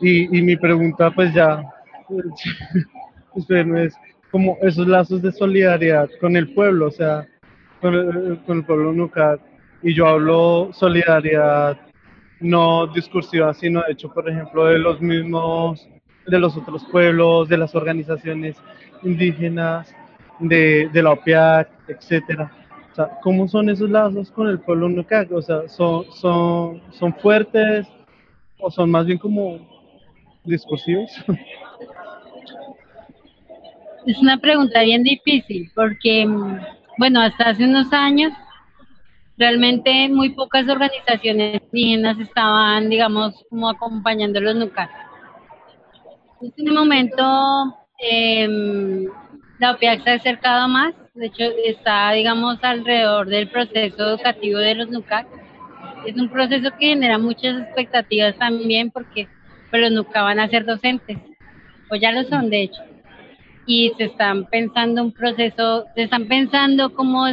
Y, 0.00 0.38
y 0.38 0.42
mi 0.42 0.56
pregunta, 0.56 1.10
pues 1.10 1.34
ya, 1.34 1.62
es 3.36 3.94
como 4.30 4.58
esos 4.62 4.86
lazos 4.86 5.22
de 5.22 5.32
solidaridad 5.32 6.08
con 6.20 6.36
el 6.36 6.54
pueblo, 6.54 6.86
o 6.86 6.90
sea, 6.90 7.26
con 7.84 7.94
el, 7.94 8.38
con 8.46 8.58
el 8.58 8.64
pueblo 8.64 8.92
nuclear. 8.94 9.38
Y 9.82 9.92
yo 9.92 10.06
hablo 10.06 10.70
solidaridad 10.72 11.78
no 12.40 12.86
discursiva, 12.86 13.52
sino 13.52 13.82
de 13.82 13.92
hecho, 13.92 14.08
por 14.08 14.28
ejemplo, 14.28 14.64
de 14.64 14.78
los 14.78 15.02
mismos, 15.02 15.86
de 16.26 16.38
los 16.38 16.56
otros 16.56 16.82
pueblos, 16.90 17.48
de 17.50 17.58
las 17.58 17.74
organizaciones 17.74 18.56
indígenas, 19.02 19.94
de, 20.40 20.88
la 20.94 21.10
OPIAC, 21.10 21.68
etcétera. 21.88 22.50
O 22.92 22.94
sea, 22.94 23.10
¿cómo 23.22 23.46
son 23.48 23.68
esos 23.68 23.90
lazos 23.90 24.30
con 24.30 24.48
el 24.48 24.60
pueblo 24.60 24.88
nucac? 24.88 25.30
O 25.32 25.42
sea, 25.42 25.68
¿son, 25.68 26.04
son, 26.12 26.80
¿son 26.90 27.14
fuertes 27.16 27.86
o 28.60 28.70
son 28.70 28.90
más 28.90 29.04
bien 29.04 29.18
como 29.18 29.58
discursivos? 30.44 31.10
Es 34.06 34.18
una 34.18 34.38
pregunta 34.38 34.82
bien 34.82 35.02
difícil 35.02 35.70
porque, 35.74 36.26
bueno, 36.98 37.20
hasta 37.20 37.50
hace 37.50 37.64
unos 37.64 37.92
años 37.92 38.32
realmente 39.36 40.08
muy 40.08 40.30
pocas 40.30 40.68
organizaciones 40.68 41.62
indígenas 41.72 42.18
estaban, 42.18 42.88
digamos, 42.88 43.44
como 43.50 43.68
acompañando 43.68 44.38
a 44.38 44.42
los 44.42 44.56
nucac. 44.56 44.90
En 46.40 46.48
este 46.48 46.70
momento, 46.70 47.76
eh, 47.98 48.48
la 49.58 49.72
OPIAC 49.72 50.04
se 50.04 50.10
ha 50.10 50.14
acercado 50.14 50.68
más 50.68 50.94
de 51.14 51.26
hecho 51.26 51.44
está, 51.64 52.10
digamos, 52.10 52.58
alrededor 52.62 53.28
del 53.28 53.48
proceso 53.48 54.02
educativo 54.02 54.58
de 54.58 54.74
los 54.74 54.90
NUCAC. 54.90 55.28
Es 56.06 56.16
un 56.16 56.28
proceso 56.28 56.70
que 56.76 56.88
genera 56.88 57.18
muchas 57.18 57.62
expectativas 57.62 58.36
también 58.36 58.90
porque 58.90 59.28
pues, 59.70 59.82
los 59.82 59.92
NUCAC 59.92 60.22
van 60.22 60.40
a 60.40 60.48
ser 60.48 60.64
docentes, 60.64 61.18
o 61.88 61.94
ya 61.94 62.10
lo 62.10 62.24
son 62.24 62.50
de 62.50 62.62
hecho. 62.62 62.82
Y 63.66 63.92
se 63.96 64.04
están 64.04 64.44
pensando 64.46 65.02
un 65.02 65.12
proceso, 65.12 65.84
se 65.94 66.02
están 66.02 66.26
pensando 66.26 66.92
cómo 66.92 67.24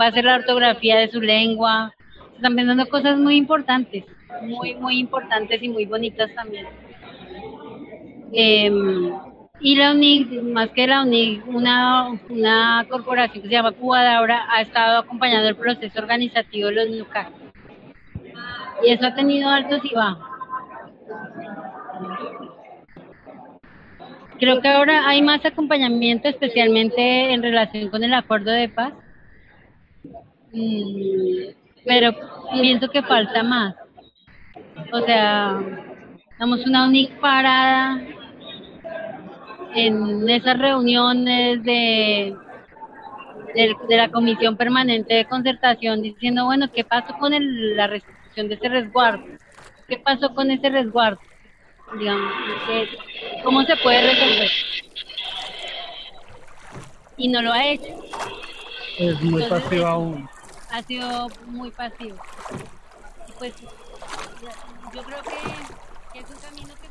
va 0.00 0.06
a 0.06 0.12
ser 0.12 0.24
la 0.24 0.36
ortografía 0.36 0.98
de 0.98 1.10
su 1.10 1.20
lengua, 1.20 1.94
se 2.30 2.36
están 2.36 2.56
pensando 2.56 2.86
cosas 2.88 3.18
muy 3.18 3.36
importantes, 3.36 4.04
muy, 4.42 4.74
muy 4.74 4.98
importantes 4.98 5.62
y 5.62 5.68
muy 5.68 5.84
bonitas 5.84 6.34
también. 6.34 6.66
Eh, 8.32 8.70
y 9.60 9.74
la 9.74 9.92
UNIC, 9.92 10.42
más 10.42 10.68
que 10.70 10.86
la 10.86 11.02
UNIC, 11.02 11.46
una, 11.48 12.10
una 12.28 12.86
corporación 12.90 13.42
que 13.42 13.48
se 13.48 13.54
llama 13.54 13.72
Cubadabra 13.72 14.46
ha 14.50 14.60
estado 14.60 14.98
acompañando 14.98 15.48
el 15.48 15.56
proceso 15.56 15.98
organizativo 15.98 16.68
de 16.68 16.74
los 16.74 16.90
NUCAC. 16.90 17.30
Y 18.84 18.90
eso 18.90 19.06
ha 19.06 19.14
tenido 19.14 19.48
altos 19.48 19.80
y 19.84 19.94
bajos. 19.94 20.25
Creo 24.38 24.60
que 24.60 24.68
ahora 24.68 25.08
hay 25.08 25.22
más 25.22 25.44
acompañamiento, 25.44 26.28
especialmente 26.28 27.32
en 27.32 27.42
relación 27.42 27.88
con 27.88 28.04
el 28.04 28.12
acuerdo 28.12 28.50
de 28.50 28.68
paz. 28.68 28.92
Mm, 30.52 31.52
pero 31.84 32.14
pienso 32.60 32.88
que 32.88 33.02
falta 33.02 33.42
más. 33.42 33.74
O 34.92 35.00
sea, 35.00 35.58
damos 36.38 36.66
una 36.66 36.86
UNIC 36.86 37.18
parada 37.18 38.00
en 39.74 40.28
esas 40.28 40.58
reuniones 40.58 41.62
de, 41.62 42.34
de, 43.54 43.96
la 43.96 44.08
Comisión 44.10 44.56
Permanente 44.56 45.14
de 45.14 45.24
Concertación 45.26 46.02
diciendo, 46.02 46.44
bueno, 46.44 46.70
¿qué 46.72 46.84
pasó 46.84 47.14
con 47.18 47.32
el, 47.32 47.76
la 47.76 47.86
restricción 47.86 48.48
de 48.48 48.54
ese 48.54 48.68
resguardo? 48.68 49.24
¿Qué 49.88 49.98
pasó 49.98 50.34
con 50.34 50.50
ese 50.50 50.68
resguardo? 50.68 51.20
digamos, 51.94 52.32
cómo 53.44 53.62
se 53.62 53.76
puede 53.76 54.12
resolver. 54.12 54.50
Y 57.16 57.28
no 57.28 57.42
lo 57.42 57.52
ha 57.52 57.66
hecho. 57.66 58.04
Es 58.98 59.20
muy 59.22 59.42
pasivo 59.44 59.86
aún. 59.86 60.28
Ha 60.70 60.82
sido 60.82 61.28
muy 61.46 61.70
pasivo. 61.70 62.16
Pues 63.38 63.54
yo 64.94 65.02
creo 65.02 65.22
que, 65.22 66.18
es 66.18 66.30
un 66.30 66.36
camino 66.36 66.74
que... 66.74 66.88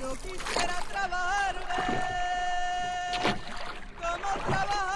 Yo 0.00 0.12
quisiera 0.22 0.74
trabajar 0.88 1.56
como 4.00 4.44
trabajar. 4.44 4.95